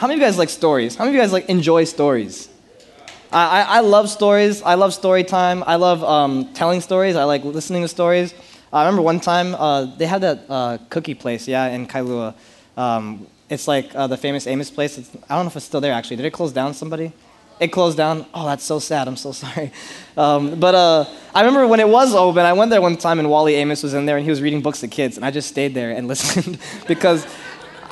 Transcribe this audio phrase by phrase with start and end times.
[0.00, 0.96] how many of you guys like stories?
[0.96, 2.48] How many of you guys like enjoy stories?
[3.30, 4.62] I, I, I love stories.
[4.62, 5.62] I love story time.
[5.66, 7.16] I love um, telling stories.
[7.16, 8.32] I like listening to stories.
[8.72, 12.34] I remember one time uh, they had that uh, cookie place, yeah, in Kailua.
[12.78, 14.96] Um, it's like uh, the famous Amos place.
[14.96, 16.16] It's, I don't know if it's still there actually.
[16.16, 16.72] Did it close down?
[16.72, 17.12] Somebody?
[17.60, 18.24] It closed down.
[18.32, 19.06] Oh, that's so sad.
[19.06, 19.70] I'm so sorry.
[20.16, 21.04] Um, but uh,
[21.34, 22.46] I remember when it was open.
[22.46, 24.62] I went there one time and Wally Amos was in there and he was reading
[24.62, 26.58] books to kids, and I just stayed there and listened
[26.88, 27.26] because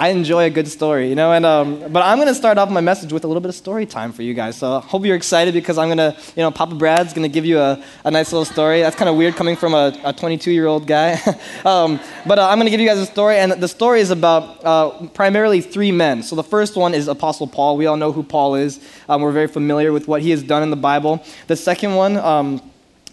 [0.00, 1.32] I enjoy a good story, you know.
[1.32, 3.84] And um, but I'm gonna start off my message with a little bit of story
[3.84, 4.56] time for you guys.
[4.56, 7.82] So hope you're excited because I'm gonna, you know, Papa Brad's gonna give you a,
[8.04, 8.80] a nice little story.
[8.80, 11.14] That's kind of weird coming from a, a 22 year old guy.
[11.64, 14.64] um, but uh, I'm gonna give you guys a story, and the story is about
[14.64, 16.22] uh, primarily three men.
[16.22, 17.76] So the first one is Apostle Paul.
[17.76, 18.78] We all know who Paul is.
[19.08, 21.24] Um, we're very familiar with what he has done in the Bible.
[21.48, 22.16] The second one.
[22.16, 22.62] Um,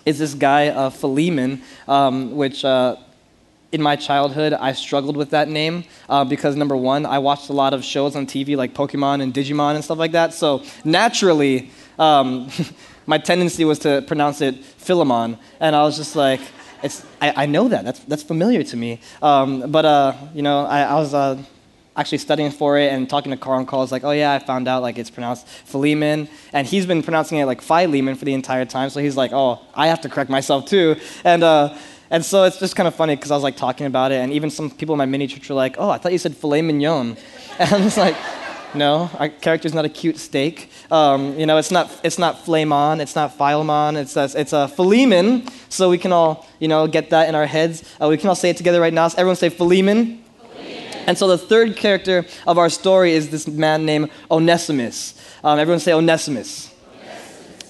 [0.05, 2.95] is this guy uh, Philemon, um, which uh,
[3.75, 7.53] in my childhood, I struggled with that name uh, because number one, I watched a
[7.53, 10.33] lot of shows on TV like Pokemon and Digimon and stuff like that.
[10.33, 12.49] So naturally, um,
[13.05, 16.39] my tendency was to pronounce it Philemon, and I was just like,
[16.83, 17.83] it's, I, I know that.
[17.83, 19.01] That's, that's familiar to me.
[19.21, 21.41] Um, but, uh, you know, I, I was uh,
[21.97, 24.69] actually studying for it and talking to Carl, and Carl's like, oh, yeah, I found
[24.69, 26.29] out, like, it's pronounced Philemon.
[26.53, 29.59] And he's been pronouncing it like Philemon for the entire time, so he's like, oh,
[29.73, 30.95] I have to correct myself, too.
[31.25, 31.75] And, uh,
[32.09, 34.31] and so it's just kind of funny because I was like talking about it, and
[34.31, 36.61] even some people in my mini church were like, "Oh, I thought you said filet
[36.61, 37.17] mignon,"
[37.59, 38.15] and I was like,
[38.73, 40.69] "No, our character's not a cute steak.
[40.91, 44.67] Um, you know, it's not it's not flamon, it's not philemon, it's a, it's a
[44.67, 45.47] philemon.
[45.69, 47.83] So we can all you know get that in our heads.
[47.99, 49.07] Uh, we can all say it together right now.
[49.07, 50.21] So everyone say philemon.
[51.07, 55.13] And so the third character of our story is this man named Onesimus.
[55.43, 56.73] Um, everyone say Onesimus.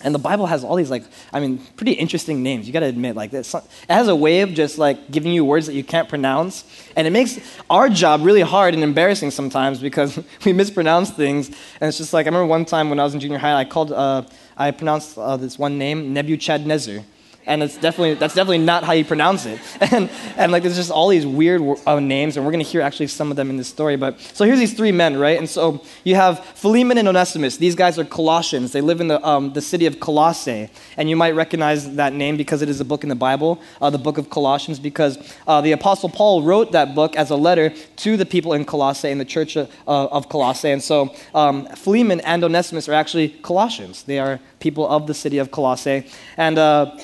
[0.06, 1.04] And the Bible has all these, like,
[1.34, 2.68] I mean, pretty interesting names.
[2.68, 3.52] You got to admit, like, it
[3.90, 6.64] has a way of just, like, giving you words that you can't pronounce.
[6.96, 7.40] And it makes
[7.72, 11.48] our job really hard and embarrassing sometimes because we mispronounce things.
[11.48, 13.66] And it's just like, I remember one time when I was in junior high, I
[13.66, 14.22] called, uh,
[14.56, 17.04] I pronounced uh, this one name, Nebuchadnezzar
[17.48, 19.60] and it's definitely that's definitely not how you pronounce it.
[19.96, 23.08] And and like there's just all these weird uh, names, and we're gonna hear actually
[23.08, 23.96] some of them in this story.
[23.96, 25.38] But so here's these three men, right?
[25.38, 27.58] And so you have Philemon and Onesimus.
[27.58, 28.72] These guys are Colossians.
[28.72, 32.36] They live in the um, the city of Colossae, and you might recognize that name
[32.36, 35.62] because it is a book in the Bible, uh, the book of Colossians, because uh,
[35.62, 39.20] the apostle Paul wrote that book as a letter to the people in Colossae in
[39.20, 40.72] the church of, uh, of Colossae.
[40.72, 44.04] And so um, Philemon and Onesimus are actually Colossians.
[44.04, 46.98] They are people of the city of Colossae, and uh,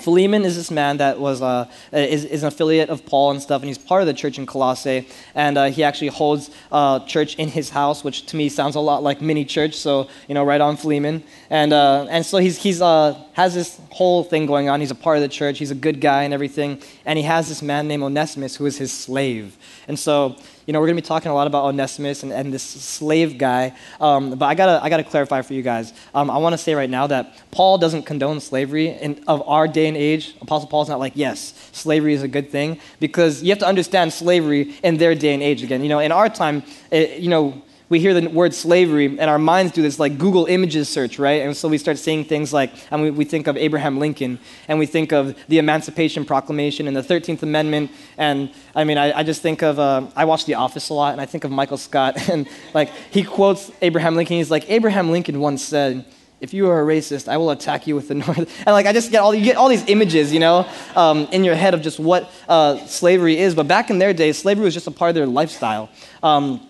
[0.00, 3.62] Philemon is this man that was uh, is, is, an affiliate of Paul and stuff,
[3.62, 5.08] and he's part of the church in Colossae.
[5.34, 8.80] And uh, he actually holds uh, church in his house, which to me sounds a
[8.80, 9.74] lot like mini church.
[9.74, 11.22] So you know, right on Philemon.
[11.50, 14.80] And uh, and so he's he's uh, has this whole thing going on.
[14.80, 15.58] He's a part of the church.
[15.58, 16.80] He's a good guy and everything.
[17.04, 19.56] And he has this man named Onesimus who is his slave.
[19.88, 22.52] And so you know, we're going to be talking a lot about Onesimus and, and
[22.52, 23.72] this slave guy.
[24.00, 25.92] Um, but I got to I gotta clarify for you guys.
[26.14, 29.68] Um, I want to say right now that Paul doesn't condone slavery in, of our
[29.68, 30.34] day and age.
[30.40, 32.80] Apostle Paul's not like, yes, slavery is a good thing.
[32.98, 35.82] Because you have to understand slavery in their day and age again.
[35.82, 39.38] You know, in our time, it, you know, we hear the word slavery and our
[39.38, 41.42] minds do this like Google images search, right?
[41.42, 44.78] And so we start seeing things like, and we, we think of Abraham Lincoln and
[44.78, 47.92] we think of the Emancipation Proclamation and the 13th Amendment.
[48.18, 51.12] And I mean, I, I just think of, uh, I watch The Office a lot
[51.12, 54.36] and I think of Michael Scott and like he quotes Abraham Lincoln.
[54.36, 56.04] He's like, Abraham Lincoln once said,
[56.40, 58.38] if you are a racist, I will attack you with the North.
[58.38, 61.44] And like, I just get all, you get all these images, you know, um, in
[61.44, 63.54] your head of just what uh, slavery is.
[63.54, 65.88] But back in their day, slavery was just a part of their lifestyle.
[66.22, 66.65] Um,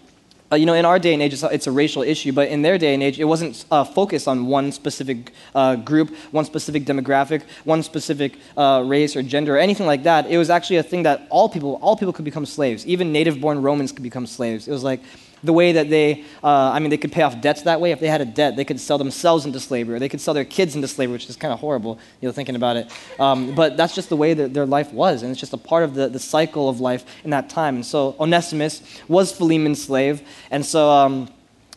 [0.53, 2.49] uh, you know, in our day and age, it's a, it's a, racial issue, but
[2.49, 6.45] in their day and age, it wasn't uh, focused on one specific uh, group, one
[6.45, 10.27] specific demographic, one specific uh, race or gender or anything like that.
[10.27, 12.87] It was actually a thing that all people, all people could become slaves.
[12.87, 14.69] Even native-born Romans could become slaves.
[14.69, 15.01] It was like
[15.45, 17.93] the way that they, uh, I mean, they could pay off debts that way.
[17.93, 20.35] If they had a debt, they could sell themselves into slavery, or they could sell
[20.35, 22.91] their kids into slavery, which is kind of horrible, you know, thinking about it.
[23.21, 25.85] Um, but that's just the way that their life was, and it's just a part
[25.85, 27.77] of the, the cycle of life in that time.
[27.77, 30.91] And so Onesimus was Philemon's slave, and so.
[30.91, 31.29] Um,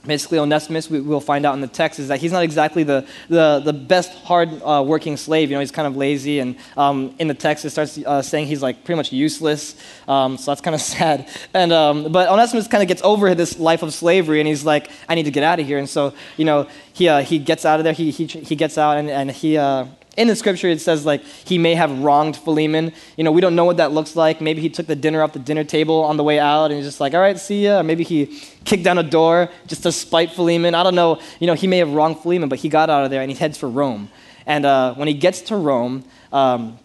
[0.06, 3.06] basically onesimus we, will find out in the text is that he's not exactly the,
[3.28, 5.50] the, the best hard uh, working slave.
[5.50, 8.47] You know he's kind of lazy and um, in the text it starts uh, saying
[8.47, 9.76] he's like pretty much useless.
[10.08, 11.28] Um, so that's kind of sad.
[11.53, 14.90] And um, but onesimus kind of gets over this life of slavery and he's like
[15.08, 15.78] i need to get out of here.
[15.78, 17.94] And so you know he, uh, he gets out of there.
[17.94, 19.85] He, he, he gets out and, and he uh,
[20.20, 22.92] in the scripture it says like he may have wronged Philemon.
[23.16, 24.42] You know, we don't know what that looks like.
[24.42, 26.86] Maybe he took the dinner off the dinner table on the way out and he's
[26.86, 27.80] just like, all right, see ya.
[27.80, 28.26] Or maybe he
[28.66, 30.76] kicked down a door just to spite Philemon.
[30.76, 31.22] I don't know.
[31.40, 33.38] You know, he may have wronged Philemon, but he got out of there and he
[33.38, 34.10] heads for Rome.
[34.46, 36.78] And uh, when he gets to Rome, um,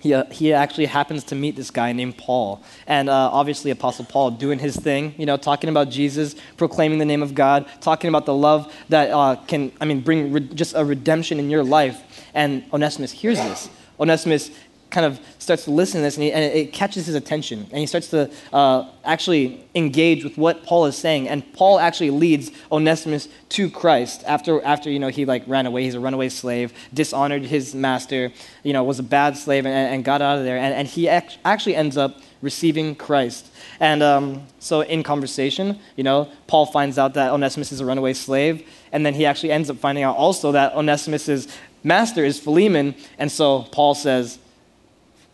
[0.00, 2.62] he, uh, he actually happens to meet this guy named Paul.
[2.86, 7.04] And uh, obviously, Apostle Paul doing his thing, you know, talking about Jesus, proclaiming the
[7.04, 10.74] name of God, talking about the love that uh, can, I mean, bring re- just
[10.76, 12.00] a redemption in your life.
[12.32, 13.68] And Onesimus hears this.
[13.98, 14.50] Onesimus
[14.90, 17.78] kind of starts to listen to this and, he, and it catches his attention and
[17.78, 22.50] he starts to uh, actually engage with what paul is saying and paul actually leads
[22.72, 25.84] onesimus to christ after, after you know he like ran away.
[25.84, 28.32] He's a runaway slave dishonored his master
[28.62, 31.08] you know was a bad slave and, and got out of there and, and he
[31.08, 33.50] act- actually ends up receiving christ.
[33.80, 38.14] And um, so in conversation you know paul finds out that onesimus is a runaway
[38.14, 41.48] slave and then he actually ends up finding out also that onesimus's
[41.84, 44.38] master is philemon and so paul says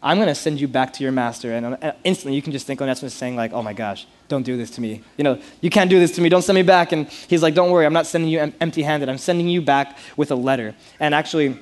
[0.05, 1.53] I'm going to send you back to your master.
[1.53, 4.55] And uh, instantly you can just think Onesimus saying, like, oh my gosh, don't do
[4.59, 5.03] this to me.
[5.17, 6.29] You know, you can't do this to me.
[6.29, 6.93] Don't send me back.
[6.93, 9.09] And he's like, don't worry, I'm not sending you em- empty handed.
[9.09, 10.75] I'm sending you back with a letter.
[11.01, 11.59] And actually,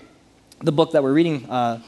[0.60, 1.80] the book that we're reading uh,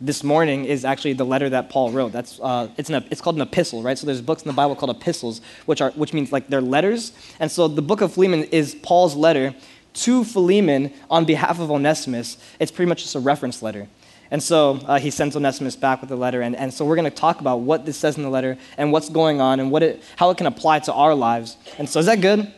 [0.00, 2.12] this morning is actually the letter that Paul wrote.
[2.12, 3.98] That's, uh, it's, an, it's called an epistle, right?
[3.98, 7.12] So there's books in the Bible called epistles, which, are, which means like they're letters.
[7.40, 9.56] And so the book of Philemon is Paul's letter
[9.94, 12.36] to Philemon on behalf of Onesimus.
[12.60, 13.88] It's pretty much just a reference letter.
[14.30, 16.42] And so uh, he sends Onesimus back with the letter.
[16.42, 18.92] And, and so we're going to talk about what this says in the letter and
[18.92, 21.56] what's going on and what it, how it can apply to our lives.
[21.78, 22.52] And so, is that good?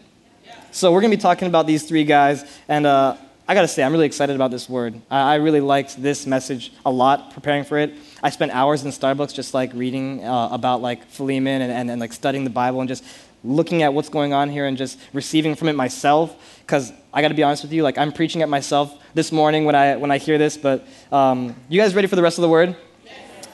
[0.70, 2.44] So, we're going to be talking about these three guys.
[2.68, 3.16] And uh,
[3.50, 5.00] I got to say, I'm really excited about this word.
[5.10, 7.94] I, I, really liked this message a lot preparing for it.
[8.22, 11.98] I spent hours in Starbucks just like reading uh, about like Philemon and, and, and
[11.98, 13.02] like studying the Bible and just
[13.44, 17.28] looking at what's going on here and just receiving from it myself because i got
[17.28, 20.10] to be honest with you like i'm preaching at myself this morning when i when
[20.10, 22.76] i hear this but um, you guys ready for the rest of the word?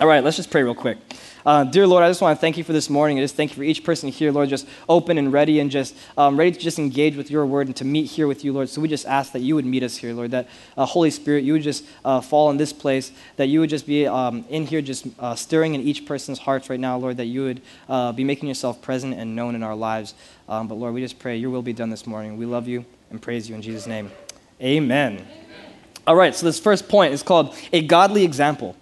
[0.00, 0.98] All right let's just pray real quick
[1.46, 3.18] uh, dear Lord, I just want to thank you for this morning.
[3.18, 5.94] I just thank you for each person here, Lord, just open and ready and just
[6.16, 8.68] um, ready to just engage with your word and to meet here with you, Lord.
[8.68, 11.44] So we just ask that you would meet us here, Lord, that uh, Holy Spirit,
[11.44, 14.66] you would just uh, fall in this place, that you would just be um, in
[14.66, 18.12] here, just uh, stirring in each person's hearts right now, Lord, that you would uh,
[18.12, 20.14] be making yourself present and known in our lives.
[20.48, 22.36] Um, but Lord, we just pray your will be done this morning.
[22.36, 24.10] We love you and praise you in Jesus' name.
[24.60, 25.26] Amen.
[26.06, 28.76] All right, so this first point is called a godly example.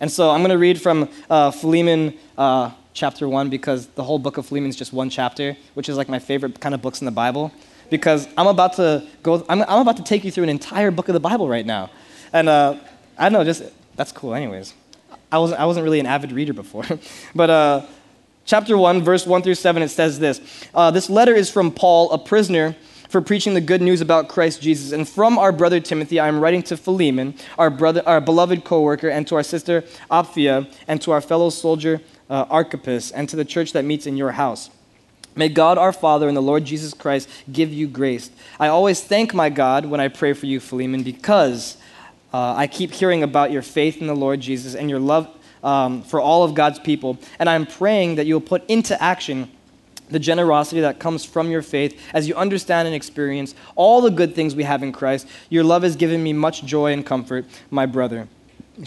[0.00, 4.18] And so I'm going to read from uh, Philemon uh, chapter 1 because the whole
[4.18, 7.00] book of Philemon is just one chapter, which is like my favorite kind of books
[7.00, 7.52] in the Bible.
[7.88, 11.08] Because I'm about to go, I'm, I'm about to take you through an entire book
[11.08, 11.90] of the Bible right now.
[12.32, 12.76] And uh,
[13.16, 13.62] I don't know, just,
[13.94, 14.74] that's cool, anyways.
[15.30, 16.84] I wasn't, I wasn't really an avid reader before.
[17.34, 17.86] but uh,
[18.44, 20.40] chapter 1, verse 1 through 7, it says this
[20.74, 22.76] uh, This letter is from Paul, a prisoner
[23.08, 24.92] for preaching the good news about Christ Jesus.
[24.92, 28.82] And from our brother Timothy, I am writing to Philemon, our, brother, our beloved co
[28.82, 33.36] worker, and to our sister Apphia, and to our fellow soldier uh, Archippus, and to
[33.36, 34.70] the church that meets in your house.
[35.34, 38.30] May God our Father and the Lord Jesus Christ give you grace.
[38.58, 41.76] I always thank my God when I pray for you, Philemon, because
[42.32, 45.28] uh, I keep hearing about your faith in the Lord Jesus and your love
[45.62, 47.18] um, for all of God's people.
[47.38, 49.50] And I'm praying that you'll put into action
[50.08, 54.34] the generosity that comes from your faith as you understand and experience all the good
[54.34, 55.26] things we have in Christ.
[55.50, 58.28] Your love has given me much joy and comfort, my brother.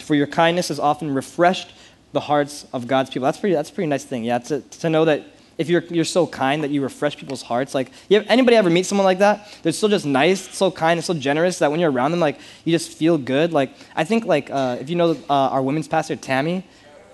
[0.00, 1.72] For your kindness has often refreshed
[2.12, 3.26] the hearts of God's people.
[3.26, 5.24] That's pretty, that's a pretty nice thing, yeah, to, to know that
[5.58, 7.74] if you're, you're so kind that you refresh people's hearts.
[7.74, 9.46] Like, you anybody ever meet someone like that?
[9.62, 12.40] They're still just nice, so kind, and so generous that when you're around them, like,
[12.64, 13.52] you just feel good.
[13.52, 16.64] Like, I think, like, uh, if you know uh, our women's pastor, Tammy,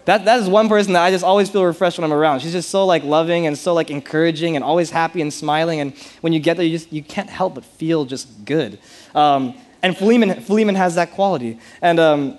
[0.07, 2.41] that, that is one person that I just always feel refreshed when I'm around.
[2.41, 5.81] She's just so like loving and so like encouraging and always happy and smiling.
[5.81, 8.79] And when you get there, you just you can't help but feel just good.
[9.15, 11.59] Um, and Philemon, Philemon has that quality.
[11.83, 12.39] And um,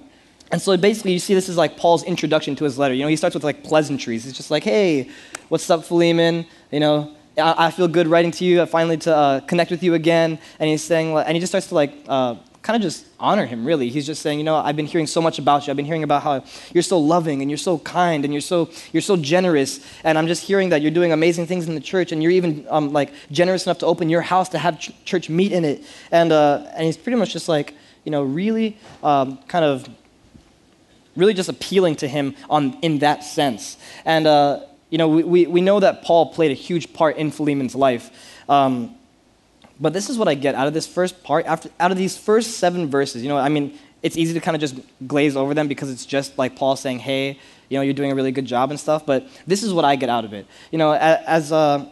[0.49, 2.93] and so basically, you see, this is like Paul's introduction to his letter.
[2.93, 4.23] You know, he starts with like pleasantries.
[4.23, 5.09] He's just like, "Hey,
[5.49, 6.45] what's up, Philemon?
[6.71, 8.61] You know, I, I feel good writing to you.
[8.61, 11.67] I finally to uh, connect with you again." And he's saying, and he just starts
[11.67, 12.35] to like uh,
[12.67, 13.87] kind of just honor him, really.
[13.87, 15.71] He's just saying, you know, I've been hearing so much about you.
[15.71, 16.43] I've been hearing about how
[16.73, 19.79] you're so loving and you're so kind and you're so, you're so generous.
[20.03, 22.67] And I'm just hearing that you're doing amazing things in the church and you're even
[22.69, 25.81] um, like generous enough to open your house to have ch- church meet in it.
[26.11, 29.87] And, uh, and he's pretty much just like, you know, really um, kind of,
[31.15, 33.77] really just appealing to him on, in that sense.
[34.03, 34.59] And, uh,
[34.89, 38.11] you know, we, we, we know that Paul played a huge part in Philemon's life.
[38.49, 38.96] Um,
[39.79, 42.17] but this is what I get out of this first part, after, out of these
[42.17, 43.21] first seven verses.
[43.23, 44.75] You know, I mean, it's easy to kind of just
[45.07, 48.15] glaze over them because it's just like Paul saying, hey, you know, you're doing a
[48.15, 49.05] really good job and stuff.
[49.05, 50.45] But this is what I get out of it.
[50.71, 51.85] You know, as, uh,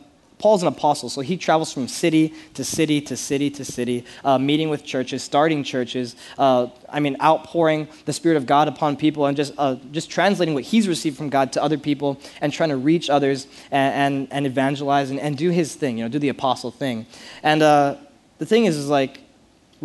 [0.46, 4.38] Paul's an apostle, so he travels from city to city to city to city, uh,
[4.38, 6.16] meeting with churches, starting churches.
[6.38, 10.54] Uh, I mean, outpouring the Spirit of God upon people, and just uh, just translating
[10.54, 14.28] what he's received from God to other people, and trying to reach others and and,
[14.30, 17.08] and evangelize and, and do his thing, you know, do the apostle thing.
[17.42, 17.96] And uh,
[18.38, 19.22] the thing is, is like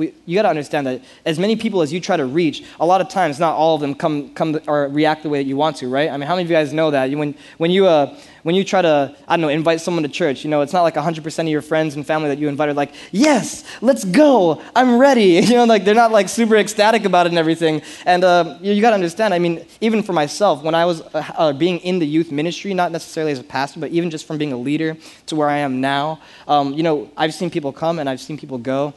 [0.00, 2.86] we, you got to understand that as many people as you try to reach, a
[2.86, 5.58] lot of times not all of them come, come or react the way that you
[5.58, 6.08] want to, right?
[6.08, 7.10] I mean, how many of you guys know that?
[7.10, 10.42] When, when, you, uh, when you try to, I don't know, invite someone to church,
[10.42, 12.94] you know, it's not like 100% of your friends and family that you invited, like,
[13.12, 15.38] yes, let's go, I'm ready.
[15.50, 17.82] You know, like they're not like super ecstatic about it and everything.
[18.06, 21.00] And uh, you, you got to understand, I mean, even for myself, when I was
[21.00, 24.26] uh, uh, being in the youth ministry, not necessarily as a pastor, but even just
[24.26, 27.72] from being a leader to where I am now, um, you know, I've seen people
[27.72, 28.94] come and I've seen people go.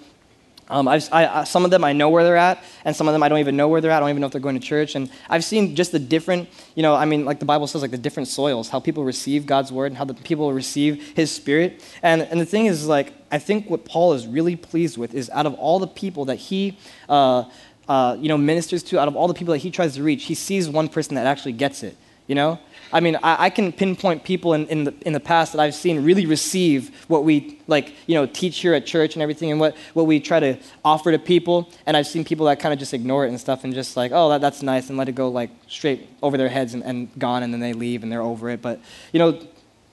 [0.70, 3.22] Um, I, I, some of them I know where they're at, and some of them
[3.22, 3.98] I don't even know where they're at.
[3.98, 4.96] I don't even know if they're going to church.
[4.96, 7.92] And I've seen just the different, you know, I mean, like the Bible says, like
[7.92, 11.84] the different soils, how people receive God's word and how the people receive His Spirit.
[12.02, 15.30] And, and the thing is, like, I think what Paul is really pleased with is
[15.32, 16.78] out of all the people that he,
[17.10, 17.46] uh,
[17.88, 20.24] uh, you know, ministers to, out of all the people that he tries to reach,
[20.26, 21.98] he sees one person that actually gets it,
[22.34, 22.58] you know?
[22.92, 25.76] I mean, I, I, can pinpoint people in, in, the, in the past that I've
[25.76, 29.60] seen really receive what we, like, you know, teach here at church and everything and
[29.60, 31.70] what, what we try to offer to people.
[31.86, 34.12] And I've seen people that kind of just ignore it and stuff and just like,
[34.16, 37.08] oh, that, that's nice and let it go, like, straight over their heads and, and
[37.20, 38.64] gone and then they leave and they're over it.
[38.64, 39.40] But, you know,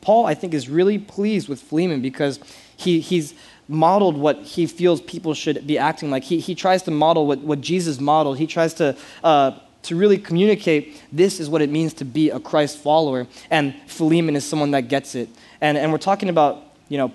[0.01, 2.41] Paul, I think, is really pleased with Philemon because
[2.75, 3.35] he, he's
[3.69, 6.25] modeled what he feels people should be acting like.
[6.25, 8.39] He, he tries to model what, what Jesus modeled.
[8.39, 12.39] He tries to uh, to really communicate this is what it means to be a
[12.41, 13.27] Christ follower.
[13.51, 15.29] And Philemon is someone that gets it.
[15.61, 17.13] And, and we're talking about, you know,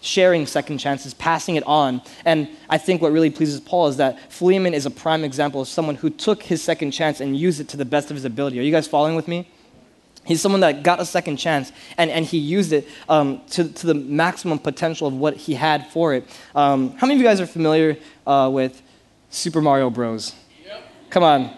[0.00, 2.00] sharing second chances, passing it on.
[2.24, 5.68] And I think what really pleases Paul is that Philemon is a prime example of
[5.68, 8.58] someone who took his second chance and used it to the best of his ability.
[8.58, 9.48] Are you guys following with me?
[10.24, 13.86] He's someone that got a second chance and, and he used it um, to, to
[13.86, 16.24] the maximum potential of what he had for it.
[16.54, 18.80] Um, how many of you guys are familiar uh, with
[19.30, 20.34] Super Mario Bros?
[20.66, 20.82] Yep.
[21.10, 21.56] Come on,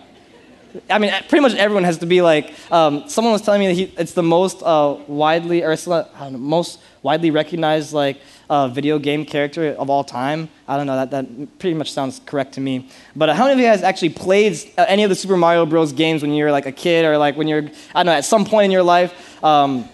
[0.88, 2.52] I mean, pretty much everyone has to be like.
[2.70, 6.06] Um, someone was telling me that he, it's the most uh, widely or it's know,
[6.30, 10.48] most widely recognized like uh, video game character of all time.
[10.66, 12.88] I don't know that that pretty much sounds correct to me.
[13.14, 15.66] But uh, how many of you guys actually played uh, any of the Super Mario
[15.66, 15.92] Bros.
[15.92, 17.64] games when you were like a kid or like when you're
[17.94, 19.42] I don't know at some point in your life?
[19.44, 19.88] Um,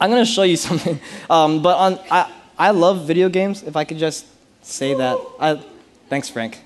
[0.00, 1.00] I'm gonna show you something.
[1.30, 3.62] Um, but on I I love video games.
[3.62, 4.26] If I could just
[4.62, 5.18] say that.
[5.40, 5.60] I,
[6.08, 6.60] thanks, Frank.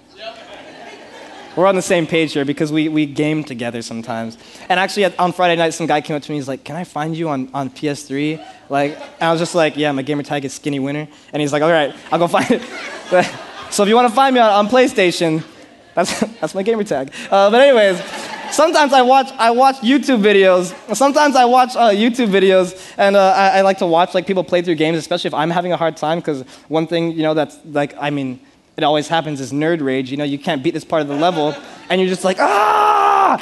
[1.58, 4.38] We're on the same page here because we, we game together sometimes.
[4.68, 6.36] And actually, on Friday night, some guy came up to me.
[6.36, 8.40] He's like, Can I find you on, on PS3?
[8.68, 11.08] Like, I was just like, Yeah, my gamer tag is Skinny Winner.
[11.32, 12.62] And he's like, All right, I'll go find it.
[13.72, 15.42] so if you want to find me on, on PlayStation,
[15.96, 17.12] that's, that's my gamer tag.
[17.28, 18.00] Uh, but, anyways,
[18.52, 20.72] sometimes I watch I watch YouTube videos.
[20.94, 24.44] Sometimes I watch uh, YouTube videos, and uh, I, I, like to watch like people
[24.44, 26.20] play through games, especially if I'm having a hard time.
[26.20, 28.38] Because one thing you know that's like I mean
[28.78, 30.08] it always happens is nerd rage.
[30.08, 31.52] You know, you can't beat this part of the level,
[31.90, 33.36] and you're just like, ah!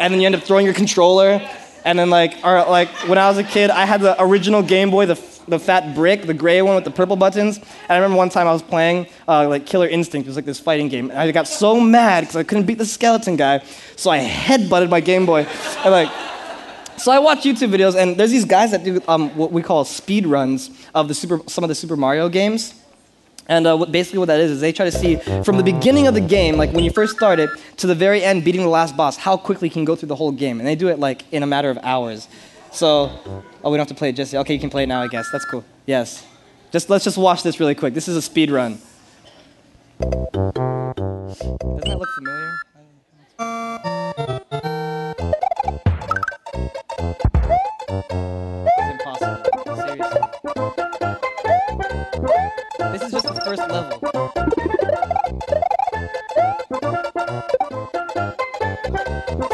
[0.00, 1.46] And then you end up throwing your controller.
[1.84, 4.90] And then, like, or, like when I was a kid, I had the original Game
[4.90, 7.58] Boy, the, the fat brick, the gray one with the purple buttons.
[7.58, 10.26] And I remember one time I was playing, uh, like, Killer Instinct.
[10.26, 11.10] It was like this fighting game.
[11.10, 13.62] And I got so mad because I couldn't beat the skeleton guy.
[13.96, 15.46] So I headbutted my Game Boy.
[15.84, 16.10] And, like,
[16.96, 19.84] so I watch YouTube videos, and there's these guys that do um, what we call
[19.84, 22.74] speed runs of the super, some of the Super Mario games.
[23.48, 26.06] And uh, what, basically, what that is, is they try to see from the beginning
[26.06, 28.68] of the game, like when you first start it, to the very end, beating the
[28.68, 30.58] last boss, how quickly you can go through the whole game.
[30.60, 32.28] And they do it like in a matter of hours.
[32.70, 33.10] So,
[33.64, 34.40] oh, we don't have to play it just yet.
[34.40, 35.30] Okay, you can play it now, I guess.
[35.32, 35.64] That's cool.
[35.86, 36.26] Yes.
[36.70, 37.94] Just let's just watch this really quick.
[37.94, 38.78] This is a speed run.
[39.98, 40.54] Doesn't
[41.84, 42.52] that look familiar?
[53.48, 53.98] First level.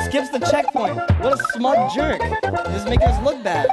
[0.05, 0.97] Skips the checkpoint.
[1.21, 2.21] What a smug jerk.
[2.73, 3.69] Just making us look bad.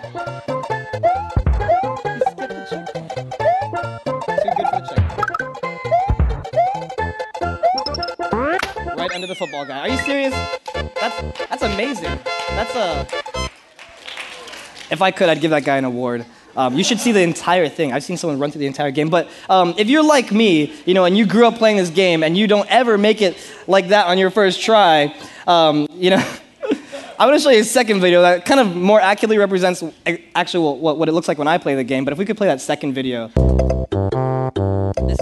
[4.38, 5.38] Too good for the checkpoint.
[8.98, 9.80] Right under the football guy.
[9.80, 10.34] Are you serious?
[11.00, 12.20] That's that's amazing.
[12.50, 13.08] That's a.
[14.92, 16.26] If I could, I'd give that guy an award.
[16.56, 17.94] Um, you should see the entire thing.
[17.94, 19.10] I've seen someone run through the entire game.
[19.10, 22.24] But um, if you're like me, you know, and you grew up playing this game
[22.24, 25.16] and you don't ever make it like that on your first try,
[25.48, 26.24] um, you know,
[27.20, 29.84] I'm going to show you a second video that kind of more accurately represents
[30.34, 32.04] actually what, what it looks like when I play the game.
[32.04, 33.28] But if we could play that second video,
[35.08, 35.21] this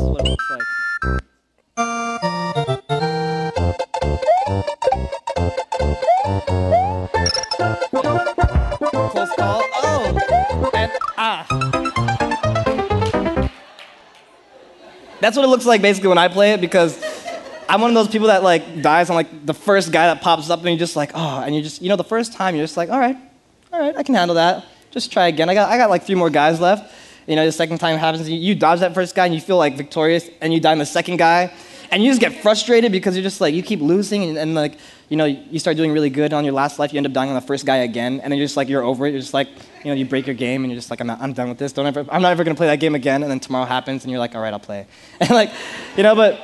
[15.22, 17.02] That's what it looks like basically when I play it because
[17.68, 20.50] I'm one of those people that like dies on like the first guy that pops
[20.50, 22.64] up and you're just like, oh, and you just, you know, the first time you're
[22.64, 23.18] just like, all right,
[23.72, 24.66] all right, I can handle that.
[24.92, 25.50] Just try again.
[25.50, 26.94] I got, I got like three more guys left.
[27.28, 29.58] You know, the second time happens, you, you dodge that first guy and you feel
[29.58, 31.54] like victorious and you die on the second guy
[31.92, 34.78] and you just get frustrated because you're just like, you keep losing, and, and like,
[35.10, 37.30] you know, you start doing really good on your last life, you end up dying
[37.30, 39.12] on the first guy again, and then you're just like, you're over it.
[39.12, 39.48] You're just like,
[39.84, 41.58] you know, you break your game, and you're just like, I'm, not, I'm done with
[41.58, 41.72] this.
[41.74, 43.24] Don't ever, I'm not ever gonna play that game again.
[43.24, 44.86] And then tomorrow happens, and you're like, all right, I'll play.
[45.20, 45.52] And like,
[45.98, 46.40] you know, but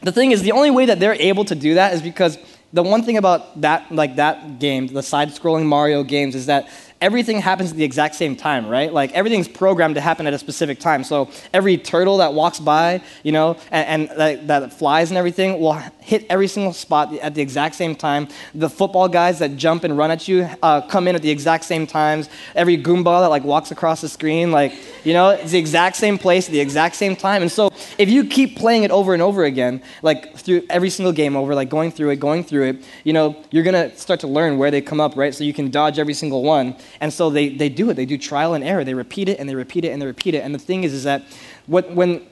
[0.00, 2.38] the thing is, the only way that they're able to do that is because
[2.72, 6.68] the one thing about that, like that game, the side-scrolling Mario games, is that
[7.00, 8.92] everything happens at the exact same time, right?
[8.92, 11.04] Like everything's programmed to happen at a specific time.
[11.04, 15.60] So every turtle that walks by, you know, and, and that, that, flies and everything
[15.60, 18.28] will hit every single spot at the exact same time.
[18.54, 21.64] The football guys that jump and run at you uh, come in at the exact
[21.64, 22.28] same times.
[22.54, 24.74] Every Goomba that like walks across the screen, like,
[25.04, 27.42] you know, it's the exact same place at the exact same time.
[27.42, 31.12] And so if you keep playing it over and over again, like through every single
[31.12, 34.20] game over, like going through it, going through it, you know, you're going to start
[34.20, 35.34] to learn where they come up, right?
[35.34, 36.76] So you can dodge every single one.
[37.00, 37.94] And so they, they do it.
[37.94, 38.84] They do trial and error.
[38.84, 40.38] They repeat it and they repeat it and they repeat it.
[40.38, 41.24] And the thing is, is that
[41.66, 42.26] what, when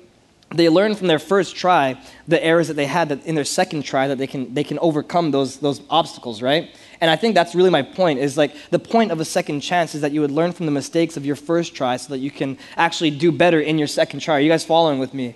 [0.51, 3.83] they learn from their first try the errors that they had that in their second
[3.83, 6.71] try that they can, they can overcome those, those obstacles, right?
[7.01, 9.95] And I think that's really my point is like the point of a second chance
[9.95, 12.31] is that you would learn from the mistakes of your first try so that you
[12.31, 14.37] can actually do better in your second try.
[14.37, 15.35] Are you guys following with me?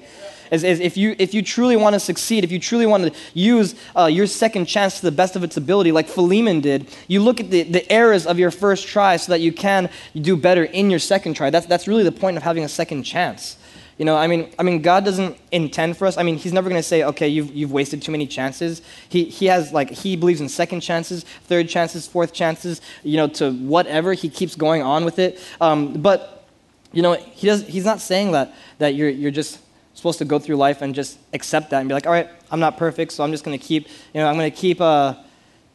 [0.51, 3.13] Is, is if, you, if you truly want to succeed, if you truly want to
[3.35, 7.21] use uh, your second chance to the best of its ability, like Philemon did, you
[7.21, 10.65] look at the, the errors of your first try so that you can do better
[10.65, 11.51] in your second try.
[11.51, 13.57] That's, that's really the point of having a second chance.
[14.01, 16.17] You know, I mean, I mean, God doesn't intend for us.
[16.17, 18.81] I mean, He's never going to say, "Okay, you've, you've wasted too many chances."
[19.11, 22.81] He, he has like He believes in second chances, third chances, fourth chances.
[23.03, 25.39] You know, to whatever He keeps going on with it.
[25.61, 26.47] Um, but
[26.93, 27.67] you know, He does.
[27.67, 29.59] He's not saying that that you're you're just
[30.01, 32.59] supposed to go through life and just accept that and be like, all right, I'm
[32.59, 35.15] not perfect, so I'm just going to keep, you know, I'm going to keep, uh,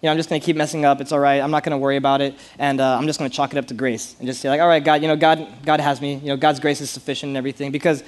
[0.02, 1.00] you know, I'm just going to keep messing up.
[1.00, 1.42] It's all right.
[1.42, 3.58] I'm not going to worry about it, and uh, I'm just going to chalk it
[3.58, 6.02] up to grace and just say like, all right, God, you know, God, God has
[6.02, 6.16] me.
[6.16, 7.72] You know, God's grace is sufficient and everything.
[7.72, 8.04] Because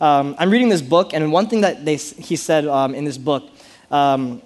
[0.00, 3.18] um, I'm reading this book, and one thing that they, he said um, in this
[3.18, 3.50] book,
[3.90, 4.40] um,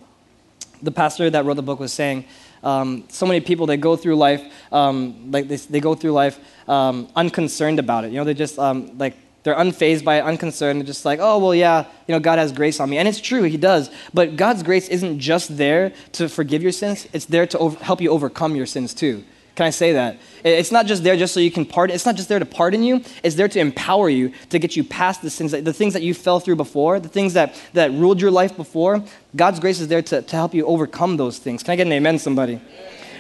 [0.83, 2.25] the pastor that wrote the book was saying.
[2.63, 6.39] Um, so many people they go through life um, like they, they go through life
[6.69, 11.05] um, unconcerned about it you know they just like they're unfazed by it, unconcerned, just
[11.05, 12.99] like, oh, well, yeah, you know, God has grace on me.
[12.99, 13.91] And it's true, He does.
[14.13, 18.01] But God's grace isn't just there to forgive your sins, it's there to over- help
[18.01, 19.25] you overcome your sins too.
[19.57, 20.17] Can I say that?
[20.43, 21.95] It's not just there just so you can pardon.
[21.95, 23.03] It's not just there to pardon you.
[23.23, 26.15] It's there to empower you to get you past the sins, the things that you
[26.15, 29.05] fell through before, the things that, that ruled your life before.
[29.37, 31.63] God's grace is there to, to help you overcome those things.
[31.63, 32.59] Can I get an amen, somebody?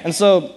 [0.03, 0.55] And so,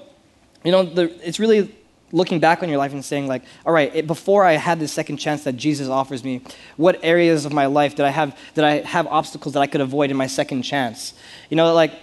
[0.64, 1.76] you know, the, it's really
[2.14, 4.94] looking back on your life and saying like all right it, before i had this
[4.94, 6.42] second chance that jesus offers me
[6.78, 9.82] what areas of my life did i have did i have obstacles that i could
[9.82, 11.14] avoid in my second chance?
[11.50, 11.94] You know like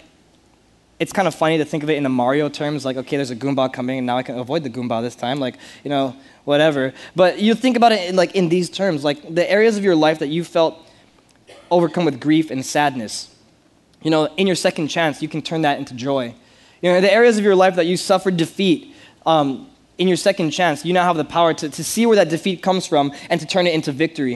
[0.99, 3.31] it's kind of funny to think of it in the mario terms like okay there's
[3.31, 6.15] a goomba coming and now i can avoid the goomba this time like you know
[6.45, 6.93] whatever.
[7.15, 9.95] But you think about it in, like in these terms like the areas of your
[9.95, 10.79] life that you felt
[11.71, 13.33] overcome with grief and sadness
[14.03, 16.35] you know in your second chance you can turn that into joy.
[16.83, 18.95] You know the areas of your life that you suffered defeat
[19.27, 19.69] um,
[20.01, 22.63] in your second chance, you now have the power to, to see where that defeat
[22.63, 24.33] comes from and to turn it into victory.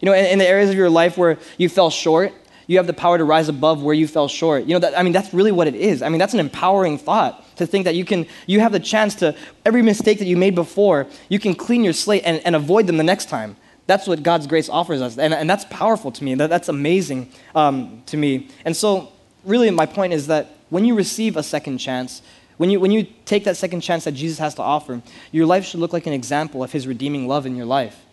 [0.00, 2.32] You know, in, in the areas of your life where you fell short,
[2.68, 4.66] you have the power to rise above where you fell short.
[4.66, 6.00] You know, that, I mean, that's really what it is.
[6.00, 9.16] I mean, that's an empowering thought to think that you can, you have the chance
[9.16, 9.34] to,
[9.66, 12.96] every mistake that you made before, you can clean your slate and, and avoid them
[12.96, 13.56] the next time.
[13.88, 15.18] That's what God's grace offers us.
[15.18, 16.36] And, and that's powerful to me.
[16.36, 18.48] That, that's amazing um, to me.
[18.64, 19.10] And so,
[19.44, 22.22] really, my point is that when you receive a second chance,
[22.60, 25.00] when you, when you take that second chance that Jesus has to offer,
[25.32, 28.04] your life should look like an example of his redeeming love in your life.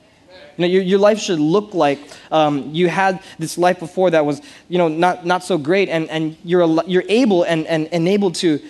[0.55, 1.99] You know, your, your life should look like
[2.31, 6.09] um, you had this life before that was, you know, not, not so great, and,
[6.09, 8.61] and you're, you're able and, and, able to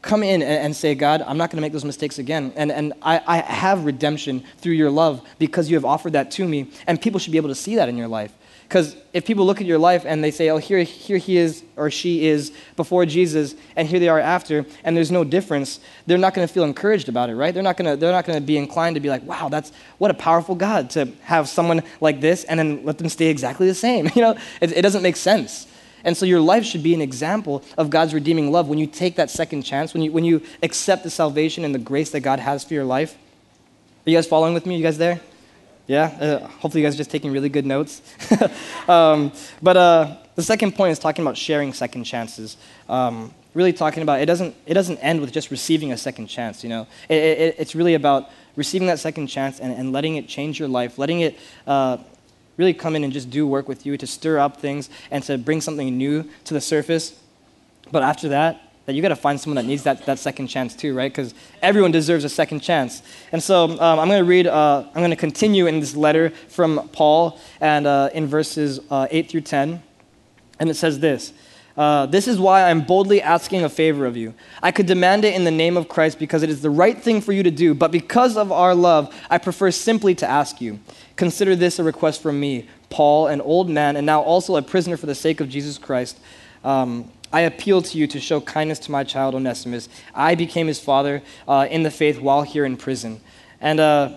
[0.00, 2.54] come in and, and say, God, I'm not going to make those mistakes again.
[2.56, 6.48] And, and I, I have redemption through your love because you have offered that to
[6.48, 6.70] me.
[6.86, 8.32] And people should be able to see that in your life.
[8.70, 11.64] Because if people look at your life and they say, oh, here, here he is
[11.74, 16.16] or she is before Jesus, and here they are after, and there's no difference, they're
[16.16, 17.52] not going to feel encouraged about it, right?
[17.52, 19.72] They're not going to they're not going to be inclined to be like, wow, that's
[19.98, 23.66] what a powerful God to have someone like this and then let them stay exactly
[23.66, 24.08] the same.
[24.20, 25.66] You know, it, it doesn't make sense.
[26.04, 29.16] And so your life should be an example of God's redeeming love when you take
[29.16, 32.38] that second chance, when you, when you accept the salvation and the grace that God
[32.38, 33.16] has for your life.
[34.06, 34.76] Are you guys following with me?
[34.76, 35.20] You guys there?
[35.90, 36.04] Yeah?
[36.04, 38.00] Uh, hopefully, you guys are just taking really good notes.
[38.88, 42.56] um, but uh, the second point is talking about sharing second chances.
[42.88, 46.62] Um, really talking about it doesn't, it doesn't end with just receiving a second chance,
[46.62, 46.86] you know?
[47.08, 50.68] It, it, it's really about receiving that second chance and, and letting it change your
[50.68, 51.96] life, letting it uh,
[52.56, 55.38] really come in and just do work with you to stir up things and to
[55.38, 57.20] bring something new to the surface.
[57.90, 60.74] But after that, that you got to find someone that needs that, that second chance
[60.74, 61.12] too, right?
[61.12, 63.02] Because everyone deserves a second chance.
[63.30, 66.30] And so um, I'm going to read, uh, I'm going to continue in this letter
[66.48, 69.80] from Paul and uh, in verses uh, 8 through 10.
[70.58, 71.32] And it says this
[71.76, 74.34] uh, This is why I'm boldly asking a favor of you.
[74.60, 77.20] I could demand it in the name of Christ because it is the right thing
[77.20, 80.80] for you to do, but because of our love, I prefer simply to ask you.
[81.14, 84.96] Consider this a request from me, Paul, an old man, and now also a prisoner
[84.96, 86.18] for the sake of Jesus Christ.
[86.64, 89.88] Um, I appeal to you to show kindness to my child Onesimus.
[90.14, 93.20] I became his father uh, in the faith while here in prison.
[93.60, 94.16] And uh,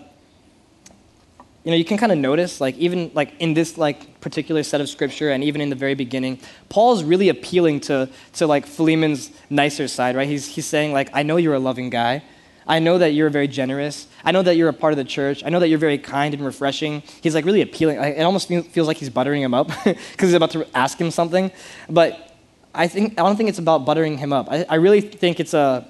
[1.63, 4.81] you know, you can kind of notice, like even like in this like particular set
[4.81, 9.31] of scripture, and even in the very beginning, Paul's really appealing to to like Philemon's
[9.49, 10.27] nicer side, right?
[10.27, 12.23] He's he's saying like, I know you're a loving guy.
[12.65, 14.07] I know that you're very generous.
[14.23, 15.43] I know that you're a part of the church.
[15.45, 17.03] I know that you're very kind and refreshing.
[17.21, 17.97] He's like really appealing.
[17.97, 21.51] It almost feels like he's buttering him up because he's about to ask him something.
[21.89, 22.32] But
[22.73, 24.47] I think I don't think it's about buttering him up.
[24.49, 25.87] I, I really think it's a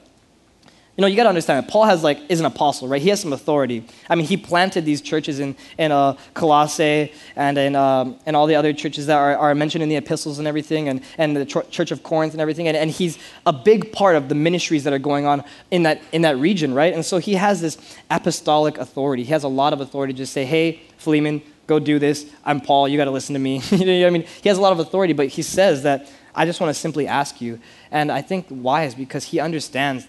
[0.96, 3.02] you know, you got to understand that Paul has like is an apostle, right?
[3.02, 3.84] He has some authority.
[4.08, 8.46] I mean, he planted these churches in in uh, Colossae and in um, and all
[8.46, 11.46] the other churches that are, are mentioned in the epistles and everything, and and the
[11.46, 12.68] Church of Corinth and everything.
[12.68, 13.18] And, and he's
[13.48, 16.76] a big part of the ministries that are going on in that in that region,
[16.76, 16.94] right?
[16.94, 17.80] And so he has this
[18.12, 19.24] apostolic authority.
[19.24, 22.28] He has a lot of authority to just say, "Hey, Philemon, go do this.
[22.46, 22.88] I'm Paul.
[22.88, 24.74] You got to listen to me." you know, what I mean, he has a lot
[24.74, 27.60] of authority, but he says that I just want to simply ask you.
[27.92, 30.08] And I think why is because he understands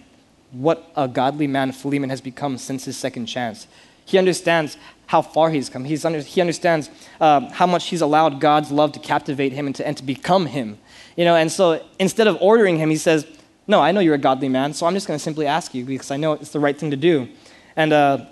[0.53, 3.67] what a godly man Philemon has become since his second chance.
[4.05, 5.85] He understands how far he's come.
[5.85, 9.75] He's under, he understands um, how much he's allowed God's love to captivate him and
[9.77, 10.79] to, and to become him.
[11.17, 13.27] You know, and so instead of ordering him, he says,
[13.67, 15.85] No, I know you're a godly man, so I'm just going to simply ask you
[15.85, 17.29] because I know it's the right thing to do.
[17.77, 18.27] And, uh,